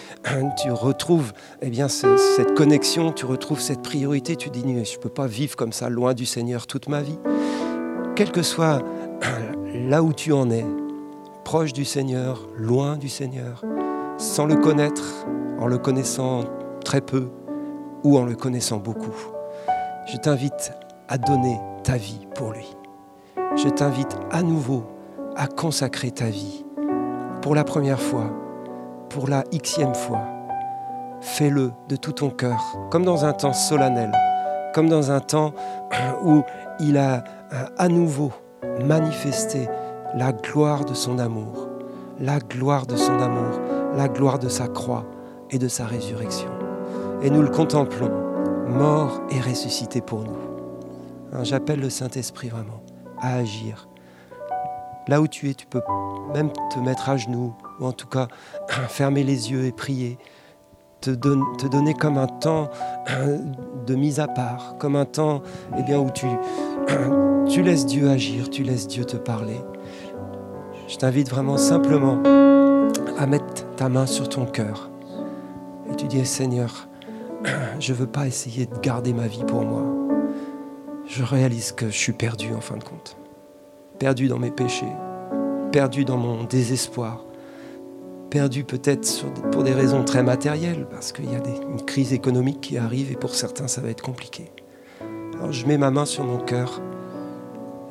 tu 0.61 0.71
retrouves 0.71 1.31
eh 1.61 1.69
bien, 1.69 1.87
cette 1.87 2.53
connexion, 2.55 3.11
tu 3.11 3.25
retrouves 3.25 3.59
cette 3.59 3.81
priorité. 3.81 4.35
Tu 4.35 4.49
dis, 4.49 4.61
je 4.61 4.97
ne 4.97 5.01
peux 5.01 5.09
pas 5.09 5.27
vivre 5.27 5.55
comme 5.55 5.73
ça, 5.73 5.89
loin 5.89 6.13
du 6.13 6.25
Seigneur 6.25 6.67
toute 6.67 6.89
ma 6.89 7.01
vie. 7.01 7.19
Quel 8.15 8.31
que 8.31 8.41
soit 8.41 8.81
là 9.73 10.03
où 10.03 10.13
tu 10.13 10.31
en 10.31 10.49
es, 10.49 10.65
proche 11.43 11.73
du 11.73 11.85
Seigneur, 11.85 12.47
loin 12.57 12.97
du 12.97 13.09
Seigneur, 13.09 13.63
sans 14.17 14.45
le 14.45 14.55
connaître, 14.55 15.25
en 15.59 15.67
le 15.67 15.77
connaissant 15.77 16.45
très 16.83 17.01
peu 17.01 17.27
ou 18.03 18.17
en 18.17 18.25
le 18.25 18.35
connaissant 18.35 18.77
beaucoup, 18.77 19.15
je 20.11 20.17
t'invite 20.17 20.73
à 21.07 21.17
donner 21.17 21.59
ta 21.83 21.97
vie 21.97 22.27
pour 22.35 22.51
lui. 22.51 22.75
Je 23.57 23.69
t'invite 23.69 24.17
à 24.31 24.43
nouveau 24.43 24.83
à 25.35 25.47
consacrer 25.47 26.11
ta 26.11 26.25
vie 26.25 26.65
pour 27.41 27.55
la 27.55 27.63
première 27.63 27.99
fois, 27.99 28.29
pour 29.09 29.27
la 29.27 29.43
xème 29.51 29.95
fois. 29.95 30.21
Fais-le 31.21 31.71
de 31.89 31.95
tout 31.95 32.13
ton 32.13 32.29
cœur, 32.29 32.59
comme 32.91 33.05
dans 33.05 33.25
un 33.25 33.33
temps 33.33 33.53
solennel, 33.53 34.11
comme 34.73 34.89
dans 34.89 35.11
un 35.11 35.19
temps 35.19 35.53
où 36.23 36.41
il 36.79 36.97
a 36.97 37.23
euh, 37.53 37.65
à 37.77 37.87
nouveau 37.87 38.31
manifesté 38.85 39.67
la 40.15 40.31
gloire 40.31 40.85
de 40.85 40.93
son 40.93 41.19
amour, 41.19 41.69
la 42.19 42.39
gloire 42.39 42.85
de 42.85 42.95
son 42.95 43.19
amour, 43.19 43.59
la 43.95 44.07
gloire 44.07 44.39
de 44.39 44.49
sa 44.49 44.67
croix 44.67 45.05
et 45.51 45.57
de 45.57 45.67
sa 45.67 45.85
résurrection. 45.85 46.49
Et 47.21 47.29
nous 47.29 47.41
le 47.41 47.49
contemplons, 47.49 48.11
mort 48.67 49.21
et 49.29 49.39
ressuscité 49.39 50.01
pour 50.01 50.23
nous. 50.23 50.37
Hein, 51.33 51.43
j'appelle 51.43 51.79
le 51.79 51.89
Saint-Esprit 51.89 52.49
vraiment 52.49 52.81
à 53.21 53.35
agir 53.35 53.87
Là 55.07 55.21
où 55.21 55.27
tu 55.27 55.49
es, 55.49 55.53
tu 55.53 55.67
peux 55.67 55.81
même 56.33 56.51
te 56.73 56.79
mettre 56.79 57.09
à 57.09 57.17
genoux, 57.17 57.53
ou 57.79 57.85
en 57.85 57.91
tout 57.91 58.07
cas 58.07 58.27
fermer 58.87 59.23
les 59.23 59.51
yeux 59.51 59.65
et 59.65 59.71
prier, 59.71 60.17
te, 61.01 61.11
donner 61.11 61.93
comme 61.93 62.17
un 62.17 62.27
temps 62.27 62.69
de 63.85 63.95
mise 63.95 64.19
à 64.19 64.27
part, 64.27 64.75
comme 64.79 64.95
un 64.95 65.05
temps 65.05 65.43
eh 65.77 65.95
où 65.95 66.09
tu 67.47 67.61
laisses 67.61 67.85
Dieu 67.85 68.09
agir, 68.09 68.49
tu 68.49 68.63
laisses 68.63 68.87
Dieu 68.87 69.05
te 69.05 69.17
parler. 69.17 69.61
Je 70.87 70.97
t'invite 70.97 71.29
vraiment 71.29 71.57
simplement 71.57 72.21
à 73.17 73.27
mettre 73.27 73.75
ta 73.75 73.89
main 73.89 74.05
sur 74.05 74.27
ton 74.29 74.45
cœur 74.45 74.89
et 75.91 75.95
tu 75.95 76.07
dis 76.07 76.25
Seigneur, 76.25 76.87
je 77.79 77.93
ne 77.93 77.97
veux 77.97 78.07
pas 78.07 78.25
essayer 78.25 78.65
de 78.65 78.77
garder 78.79 79.13
ma 79.13 79.27
vie 79.27 79.43
pour 79.43 79.63
moi. 79.63 79.83
Je 81.07 81.23
réalise 81.23 81.71
que 81.71 81.87
je 81.87 81.97
suis 81.97 82.13
perdu 82.13 82.53
en 82.53 82.61
fin 82.61 82.77
de 82.77 82.83
compte 82.83 83.17
perdu 83.99 84.27
dans 84.27 84.39
mes 84.39 84.51
péchés, 84.51 84.91
perdu 85.71 86.05
dans 86.05 86.17
mon 86.17 86.43
désespoir, 86.43 87.25
perdu 88.29 88.63
peut-être 88.63 89.25
pour 89.51 89.63
des 89.63 89.73
raisons 89.73 90.03
très 90.03 90.23
matérielles, 90.23 90.87
parce 90.89 91.11
qu'il 91.11 91.31
y 91.31 91.35
a 91.35 91.39
une 91.69 91.81
crise 91.81 92.13
économique 92.13 92.61
qui 92.61 92.77
arrive 92.77 93.11
et 93.11 93.15
pour 93.15 93.33
certains 93.35 93.67
ça 93.67 93.81
va 93.81 93.89
être 93.89 94.01
compliqué. 94.01 94.51
Alors 95.35 95.51
je 95.51 95.65
mets 95.65 95.77
ma 95.77 95.91
main 95.91 96.05
sur 96.05 96.23
mon 96.23 96.37
cœur 96.37 96.81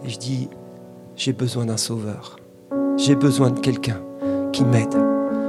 et 0.05 0.09
je 0.09 0.19
dis, 0.19 0.49
j'ai 1.17 1.33
besoin 1.33 1.67
d'un 1.67 1.77
sauveur, 1.77 2.37
j'ai 2.97 3.15
besoin 3.15 3.51
de 3.51 3.61
quelqu'un 3.61 4.01
qui 4.53 4.65
m'aide, 4.65 4.95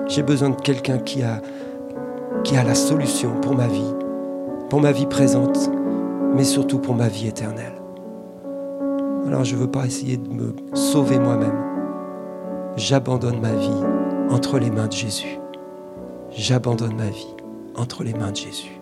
j'ai 0.08 0.24
besoin 0.24 0.50
de 0.50 0.62
quelqu'un 0.62 0.98
qui 0.98 1.24
a, 1.24 1.42
qui 2.44 2.56
a 2.56 2.64
la 2.64 2.76
solution 2.76 3.40
pour 3.42 3.56
ma 3.56 3.68
vie, 3.68 3.94
pour 4.70 4.82
ma 4.82 4.92
vie 4.92 5.08
présente, 5.08 5.70
mais 6.36 6.44
surtout 6.44 6.80
pour 6.80 6.96
ma 6.96 7.08
vie 7.08 7.28
éternelle. 7.28 7.85
Alors 9.26 9.44
je 9.44 9.56
ne 9.56 9.62
veux 9.62 9.72
pas 9.72 9.86
essayer 9.86 10.18
de 10.18 10.30
me 10.30 10.54
sauver 10.76 11.18
moi-même. 11.18 11.58
J'abandonne 12.78 13.40
ma 13.40 13.54
vie 13.54 13.84
entre 14.30 14.60
les 14.60 14.70
mains 14.70 14.88
de 14.88 14.94
Jésus. 14.94 15.40
J'abandonne 16.30 16.96
ma 16.96 17.10
vie 17.10 17.36
entre 17.76 18.04
les 18.04 18.14
mains 18.14 18.32
de 18.32 18.36
Jésus. 18.36 18.80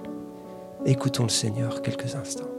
Écoutons 0.85 1.23
le 1.23 1.29
Seigneur 1.29 1.81
quelques 1.81 2.15
instants. 2.15 2.49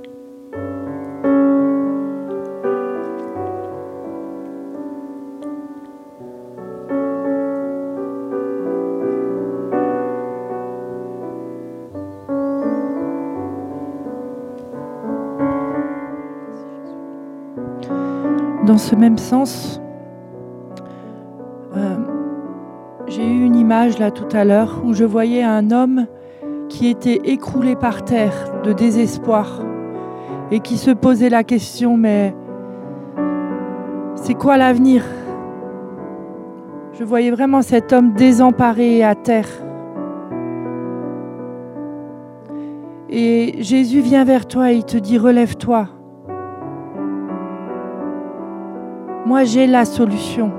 Dans 18.65 18.79
ce 18.79 18.95
même 18.95 19.19
sens, 19.19 19.81
euh, 21.77 21.97
j'ai 23.07 23.27
eu 23.27 23.45
une 23.45 23.57
image 23.57 23.99
là 23.99 24.11
tout 24.11 24.29
à 24.33 24.45
l'heure 24.45 24.81
où 24.85 24.95
je 24.95 25.05
voyais 25.05 25.43
un 25.43 25.71
homme 25.71 26.07
qui 26.69 26.89
était 26.89 27.21
écroulé 27.25 27.77
par 27.77 28.05
terre 28.05 28.33
de 28.65 28.73
désespoir 28.73 29.61
et 30.51 30.61
qui 30.61 30.79
se 30.79 30.91
posait 30.91 31.29
la 31.29 31.45
question 31.45 31.97
mais 31.97 32.35
c'est 34.15 34.35
quoi 34.35 34.57
l'avenir? 34.57 35.05
Je 36.99 37.05
voyais 37.05 37.31
vraiment 37.31 37.61
cet 37.61 37.93
homme 37.93 38.13
désemparé 38.15 39.03
à 39.03 39.15
terre. 39.15 39.49
Et 43.11 43.57
Jésus 43.59 44.01
vient 44.01 44.25
vers 44.25 44.47
toi 44.47 44.73
et 44.73 44.77
il 44.77 44.85
te 44.85 44.97
dit 44.97 45.19
relève-toi. 45.19 45.89
Moi, 49.27 49.45
j'ai 49.45 49.67
la 49.67 49.87
solution. 49.87 50.53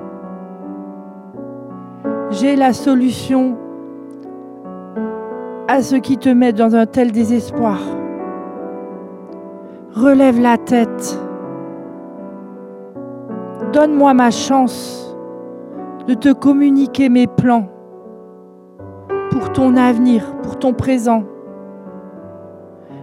J'ai 2.32 2.56
la 2.56 2.74
solution 2.74 3.58
à 5.68 5.82
ce 5.82 5.96
qui 5.96 6.18
te 6.18 6.30
met 6.30 6.52
dans 6.52 6.76
un 6.76 6.88
tel 6.88 7.12
désespoir. 7.12 7.80
Relève 9.94 10.42
la 10.42 10.58
tête. 10.58 11.20
Donne-moi 13.72 14.14
ma 14.16 14.32
chance 14.32 15.16
de 16.08 16.16
te 16.16 16.34
communiquer 16.34 17.10
mes 17.10 17.28
plans 17.28 17.68
pour 19.30 19.52
ton 19.52 19.76
avenir, 19.76 20.36
pour 20.42 20.58
ton 20.58 20.74
présent. 20.74 21.24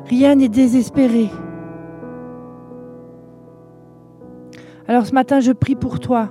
Rien 0.07 0.35
n'est 0.35 0.49
désespéré. 0.49 1.31
Alors 4.93 5.07
ce 5.07 5.15
matin, 5.15 5.41
je 5.41 5.53
prie 5.53 5.75
pour 5.75 6.01
toi. 6.01 6.29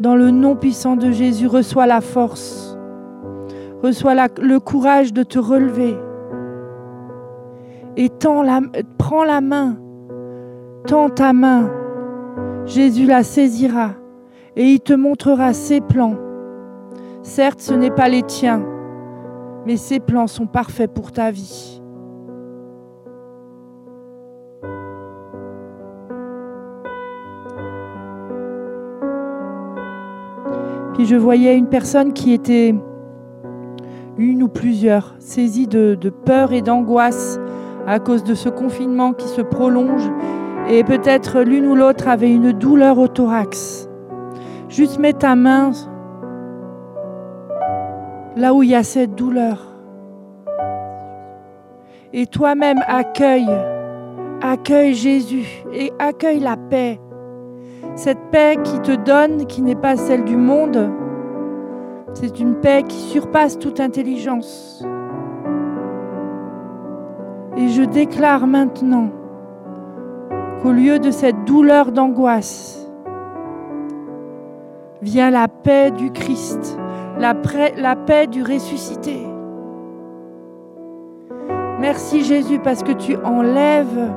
Dans 0.00 0.16
le 0.16 0.32
nom 0.32 0.56
puissant 0.56 0.96
de 0.96 1.12
Jésus, 1.12 1.46
reçois 1.46 1.86
la 1.86 2.00
force. 2.00 2.76
Reçois 3.80 4.16
le 4.42 4.58
courage 4.58 5.12
de 5.12 5.22
te 5.22 5.38
relever. 5.38 5.96
Et 7.96 8.10
la, 8.24 8.60
prends 8.98 9.22
la 9.22 9.40
main. 9.40 9.78
Tends 10.88 11.10
ta 11.10 11.32
main. 11.32 11.70
Jésus 12.64 13.06
la 13.06 13.22
saisira 13.22 13.92
et 14.56 14.64
il 14.64 14.80
te 14.80 14.92
montrera 14.92 15.52
ses 15.52 15.80
plans. 15.80 16.16
Certes, 17.22 17.60
ce 17.60 17.72
n'est 17.72 17.92
pas 17.92 18.08
les 18.08 18.24
tiens, 18.24 18.64
mais 19.64 19.76
ses 19.76 20.00
plans 20.00 20.26
sont 20.26 20.48
parfaits 20.48 20.92
pour 20.92 21.12
ta 21.12 21.30
vie. 21.30 21.80
Puis 30.96 31.06
je 31.06 31.16
voyais 31.16 31.56
une 31.56 31.68
personne 31.68 32.12
qui 32.12 32.32
était, 32.32 32.74
une 34.18 34.42
ou 34.42 34.48
plusieurs, 34.48 35.14
saisie 35.18 35.66
de, 35.66 35.96
peur 36.24 36.52
et 36.52 36.62
d'angoisse 36.62 37.38
à 37.86 38.00
cause 38.00 38.24
de 38.24 38.34
ce 38.34 38.48
confinement 38.48 39.12
qui 39.12 39.28
se 39.28 39.42
prolonge. 39.42 40.10
Et 40.68 40.82
peut-être 40.82 41.42
l'une 41.42 41.66
ou 41.66 41.76
l'autre 41.76 42.08
avait 42.08 42.32
une 42.32 42.52
douleur 42.52 42.98
au 42.98 43.08
thorax. 43.08 43.88
Juste 44.68 44.98
mets 44.98 45.12
ta 45.12 45.36
main 45.36 45.70
là 48.34 48.52
où 48.52 48.62
il 48.62 48.70
y 48.70 48.74
a 48.74 48.82
cette 48.82 49.14
douleur. 49.14 49.66
Et 52.12 52.26
toi-même 52.26 52.82
accueille, 52.88 53.50
Accueille 54.42 54.94
Jésus 54.94 55.64
et 55.72 55.92
accueille 55.98 56.40
la 56.40 56.56
paix. 56.56 57.00
Cette 57.94 58.30
paix 58.30 58.56
qui 58.62 58.80
te 58.80 58.92
donne, 58.92 59.46
qui 59.46 59.62
n'est 59.62 59.74
pas 59.74 59.96
celle 59.96 60.24
du 60.24 60.36
monde, 60.36 60.90
c'est 62.14 62.40
une 62.40 62.54
paix 62.54 62.82
qui 62.82 62.96
surpasse 62.96 63.58
toute 63.58 63.80
intelligence. 63.80 64.84
Et 67.56 67.68
je 67.68 67.82
déclare 67.82 68.46
maintenant 68.46 69.10
qu'au 70.62 70.72
lieu 70.72 70.98
de 70.98 71.10
cette 71.10 71.44
douleur 71.44 71.92
d'angoisse, 71.92 72.86
vient 75.02 75.30
la 75.30 75.48
paix 75.48 75.90
du 75.90 76.10
Christ, 76.10 76.78
la, 77.18 77.34
paix 77.34 78.26
du 78.26 78.42
ressuscité. 78.42 79.18
Merci 81.80 82.24
Jésus 82.24 82.58
parce 82.58 82.82
que 82.82 82.92
tu 82.92 83.16
enlèves 83.16 84.10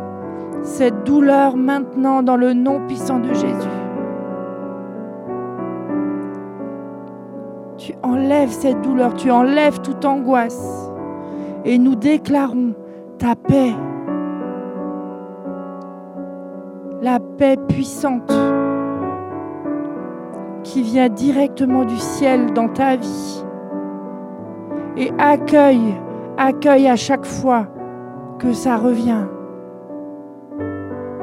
cette 0.63 1.03
douleur 1.03 1.55
maintenant 1.55 2.21
dans 2.23 2.37
le 2.37 2.53
nom 2.53 2.85
puissant 2.87 3.19
de 3.19 3.33
Jésus. 3.33 3.79
Tu 7.77 7.93
enlèves 8.03 8.51
cette 8.51 8.81
douleur, 8.81 9.13
tu 9.13 9.31
enlèves 9.31 9.79
toute 9.79 10.03
angoisse. 10.03 10.91
Et 11.65 11.77
nous 11.77 11.95
déclarons 11.95 12.73
ta 13.17 13.35
paix, 13.35 13.73
la 17.01 17.19
paix 17.37 17.57
puissante 17.67 18.31
qui 20.63 20.83
vient 20.83 21.09
directement 21.09 21.83
du 21.83 21.97
ciel 21.97 22.53
dans 22.53 22.69
ta 22.69 22.95
vie. 22.95 23.43
Et 24.97 25.11
accueille, 25.17 25.95
accueille 26.37 26.87
à 26.87 26.95
chaque 26.95 27.25
fois 27.25 27.67
que 28.37 28.53
ça 28.53 28.77
revient. 28.77 29.25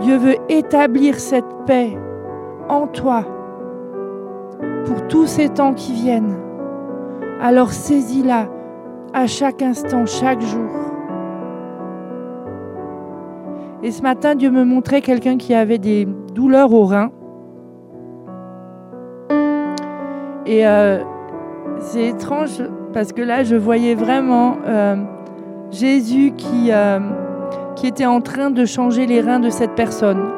Dieu 0.06 0.18
veut 0.18 0.36
établir 0.48 1.18
cette 1.18 1.64
paix 1.66 1.98
en 2.68 2.86
toi 2.86 3.24
pour 4.84 5.08
tous 5.08 5.26
ces 5.26 5.48
temps 5.48 5.74
qui 5.74 5.94
viennent. 5.94 6.36
Alors 7.42 7.72
saisis-la 7.72 8.46
à 9.12 9.26
chaque 9.26 9.62
instant, 9.62 10.06
chaque 10.06 10.40
jour. 10.42 10.70
Et 13.82 13.90
ce 13.90 14.00
matin, 14.00 14.36
Dieu 14.36 14.52
me 14.52 14.64
montrait 14.64 15.00
quelqu'un 15.00 15.38
qui 15.38 15.54
avait 15.54 15.78
des 15.78 16.06
douleurs 16.32 16.72
aux 16.72 16.84
reins. 16.84 17.10
Et 20.46 20.64
euh, 20.68 21.00
c'est 21.80 22.10
étrange 22.10 22.62
parce 22.92 23.12
que 23.12 23.22
là, 23.22 23.42
je 23.42 23.56
voyais 23.56 23.96
vraiment 23.96 24.58
euh, 24.68 24.94
Jésus 25.72 26.32
qui, 26.36 26.70
euh, 26.70 27.00
qui 27.76 27.86
était 27.86 28.06
en 28.06 28.20
train 28.20 28.50
de 28.50 28.64
changer 28.64 29.06
les 29.06 29.20
reins 29.20 29.38
de 29.38 29.50
cette 29.50 29.74
personne. 29.74 30.32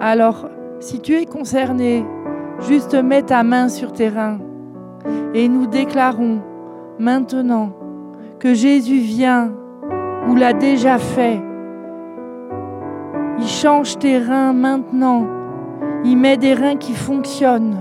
Alors, 0.00 0.48
si 0.80 1.00
tu 1.00 1.14
es 1.14 1.24
concerné, 1.24 2.04
juste 2.60 2.94
mets 2.94 3.22
ta 3.22 3.42
main 3.42 3.68
sur 3.68 3.92
tes 3.92 4.08
reins 4.08 4.38
et 5.34 5.48
nous 5.48 5.66
déclarons 5.66 6.40
maintenant 6.98 7.72
que 8.38 8.54
Jésus 8.54 8.98
vient 8.98 9.52
ou 10.28 10.34
l'a 10.34 10.52
déjà 10.52 10.98
fait. 10.98 11.40
Il 13.38 13.46
change 13.46 13.98
tes 13.98 14.18
reins 14.18 14.52
maintenant. 14.52 15.26
Il 16.04 16.16
met 16.18 16.36
des 16.36 16.54
reins 16.54 16.76
qui 16.76 16.94
fonctionnent. 16.94 17.78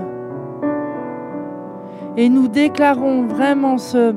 Et 2.16 2.30
nous 2.30 2.48
déclarons 2.48 3.24
vraiment 3.24 3.78
ce, 3.78 4.14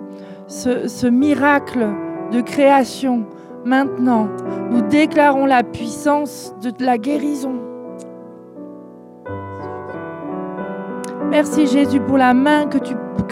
miracle 1.09 1.87
de 2.33 2.41
création 2.41 3.25
maintenant. 3.65 4.29
Nous 4.71 4.83
déclarons 4.83 5.47
la 5.47 5.63
puissance 5.63 6.55
de 6.63 6.73
la 6.85 6.99
guérison. 6.99 7.55
Merci 11.31 11.67
Jésus 11.67 12.01
pour 12.01 12.17
la 12.17 12.33
main 12.35 12.67
que 12.67 12.79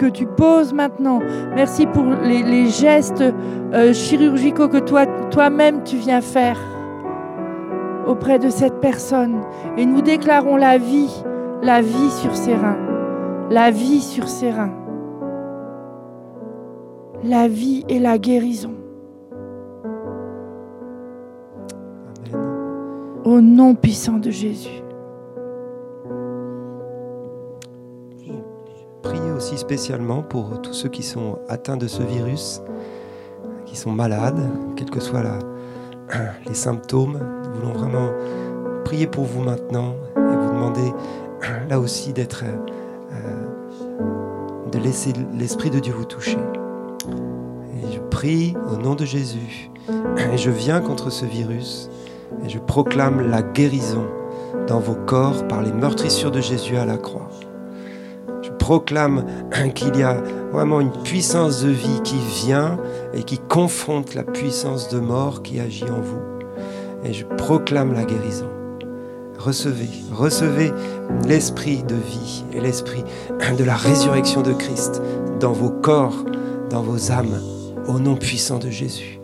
tu, 0.07 0.25
poses 0.27 0.73
maintenant. 0.73 1.19
Merci 1.55 1.87
pour 1.87 2.03
les, 2.03 2.67
gestes 2.67 3.23
euh, 3.73 3.93
chirurgicaux 3.93 4.67
que 4.67 4.77
toi, 4.77 5.05
toi-même 5.31 5.83
tu 5.83 5.95
viens 5.95 6.21
faire 6.21 6.59
auprès 8.05 8.37
de 8.37 8.49
cette 8.49 8.79
personne. 8.79 9.41
Et 9.77 9.85
nous 9.85 10.01
déclarons 10.01 10.57
la 10.57 10.77
vie, 10.77 11.23
la 11.61 11.81
vie 11.81 12.11
sur 12.11 12.35
ses 12.35 12.53
reins. 12.53 12.77
La 13.49 13.71
vie 13.71 14.01
sur 14.01 14.27
ses 14.27 14.51
reins. 14.51 14.73
La 17.23 17.47
vie 17.47 17.85
et 17.89 17.99
la 17.99 18.17
guérison. 18.17 18.73
Au 23.25 23.41
nom 23.41 23.75
puissant 23.75 24.19
de 24.19 24.31
Jésus. 24.31 24.85
aussi 29.35 29.57
spécialement 29.57 30.23
pour 30.23 30.61
tous 30.61 30.73
ceux 30.73 30.89
qui 30.89 31.03
sont 31.03 31.39
atteints 31.49 31.77
de 31.77 31.87
ce 31.87 32.01
virus, 32.01 32.61
qui 33.65 33.75
sont 33.75 33.91
malades, 33.91 34.39
quels 34.75 34.89
que 34.89 34.99
soient 34.99 35.23
les 36.47 36.53
symptômes. 36.53 37.19
Nous 37.43 37.59
voulons 37.59 37.73
vraiment 37.73 38.09
prier 38.85 39.07
pour 39.07 39.25
vous 39.25 39.41
maintenant 39.41 39.95
et 40.15 40.35
vous 40.35 40.53
demander 40.53 40.93
là 41.69 41.79
aussi 41.79 42.13
d'être, 42.13 42.43
euh, 42.45 44.69
de 44.71 44.79
laisser 44.79 45.13
l'Esprit 45.37 45.69
de 45.69 45.79
Dieu 45.79 45.93
vous 45.93 46.05
toucher. 46.05 46.39
Et 47.83 47.93
je 47.93 47.99
prie 47.99 48.55
au 48.71 48.77
nom 48.77 48.95
de 48.95 49.05
Jésus 49.05 49.69
et 50.33 50.37
je 50.37 50.49
viens 50.49 50.79
contre 50.79 51.09
ce 51.09 51.25
virus 51.25 51.89
et 52.43 52.49
je 52.49 52.59
proclame 52.59 53.29
la 53.29 53.41
guérison 53.41 54.05
dans 54.67 54.79
vos 54.79 54.95
corps 54.95 55.47
par 55.47 55.61
les 55.61 55.71
meurtrissures 55.71 56.31
de 56.31 56.41
Jésus 56.41 56.77
à 56.77 56.85
la 56.85 56.97
croix 56.97 57.29
proclame 58.65 59.25
qu'il 59.75 59.95
y 59.95 60.01
a 60.01 60.17
vraiment 60.51 60.81
une 60.81 60.91
puissance 60.91 61.61
de 61.61 61.69
vie 61.69 62.01
qui 62.03 62.17
vient 62.45 62.79
et 63.13 63.21
qui 63.21 63.37
confronte 63.37 64.15
la 64.15 64.23
puissance 64.23 64.89
de 64.89 64.99
mort 64.99 65.43
qui 65.43 65.59
agit 65.59 65.83
en 65.83 66.01
vous. 66.01 66.21
Et 67.03 67.13
je 67.13 67.25
proclame 67.25 67.93
la 67.93 68.05
guérison. 68.05 68.49
Recevez, 69.37 69.89
recevez 70.11 70.71
l'esprit 71.27 71.83
de 71.83 71.93
vie 71.93 72.43
et 72.53 72.59
l'esprit 72.59 73.03
de 73.55 73.63
la 73.63 73.75
résurrection 73.75 74.41
de 74.41 74.53
Christ 74.53 74.99
dans 75.39 75.51
vos 75.51 75.69
corps, 75.69 76.25
dans 76.71 76.81
vos 76.81 77.11
âmes, 77.11 77.39
au 77.87 77.99
nom 77.99 78.15
puissant 78.15 78.57
de 78.57 78.71
Jésus. 78.71 79.19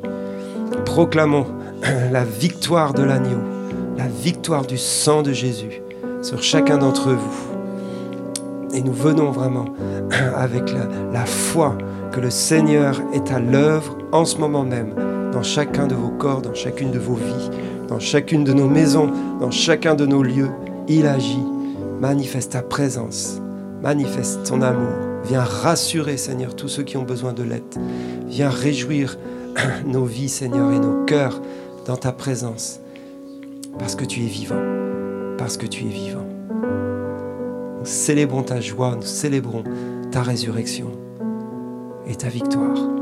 Proclamons 0.85 1.47
la 2.11 2.23
victoire 2.23 2.93
de 2.93 3.03
l'agneau, 3.03 3.39
la 3.97 4.07
victoire 4.07 4.65
du 4.65 4.77
sang 4.77 5.21
de 5.21 5.33
Jésus 5.33 5.81
sur 6.21 6.43
chacun 6.43 6.77
d'entre 6.77 7.11
vous 7.11 7.51
et 8.73 8.81
nous 8.81 8.93
venons 8.93 9.31
vraiment 9.31 9.65
avec 10.35 10.73
la, 11.13 11.25
foi 11.25 11.77
que 12.11 12.19
le 12.19 12.29
Seigneur 12.29 13.01
est 13.13 13.31
à 13.31 13.39
l'œuvre 13.39 13.97
en 14.11 14.25
ce 14.25 14.37
moment 14.37 14.63
même, 14.63 14.93
dans 15.31 15.43
chacun 15.43 15.87
de 15.87 15.95
vos 15.95 16.09
corps, 16.09 16.41
dans 16.41 16.53
chacune 16.53 16.91
de 16.91 16.99
vos 16.99 17.15
vies, 17.15 17.49
dans 17.87 17.99
chacune 17.99 18.43
de 18.43 18.53
nos 18.53 18.67
maisons, 18.67 19.09
dans 19.39 19.51
chacun 19.51 19.95
de 19.95 20.05
nos 20.05 20.23
lieux. 20.23 20.49
Il 20.87 21.05
agit, 21.05 21.43
manifeste 21.99 22.53
ta 22.53 22.61
présence, 22.61 23.41
manifeste 23.81 24.43
ton 24.43 24.61
amour. 24.61 24.93
Viens 25.23 25.43
rassurer, 25.43 26.17
Seigneur, 26.17 26.55
tous 26.55 26.67
ceux 26.67 26.83
qui 26.83 26.97
ont 26.97 27.03
besoin 27.03 27.33
de 27.33 27.43
l'aide. 27.43 27.63
Viens 28.27 28.49
réjouir 28.49 29.17
nos 29.85 30.05
vies, 30.05 30.29
Seigneur, 30.29 30.71
et 30.71 30.79
nos 30.79 31.05
cœurs 31.05 31.41
dans 31.85 31.97
ta 31.97 32.11
présence. 32.11 32.79
Parce 33.79 33.95
que 33.95 34.05
tu 34.05 34.21
es 34.21 34.27
vivant. 34.27 34.61
Parce 35.37 35.57
que 35.57 35.65
tu 35.65 35.85
es 35.85 35.89
vivant. 35.89 36.27
Nous 37.79 37.85
célébrons 37.85 38.43
ta 38.43 38.61
joie, 38.61 38.95
nous 38.95 39.01
célébrons 39.01 39.63
ta 40.11 40.21
résurrection 40.21 40.91
et 42.05 42.15
ta 42.15 42.29
victoire. 42.29 43.00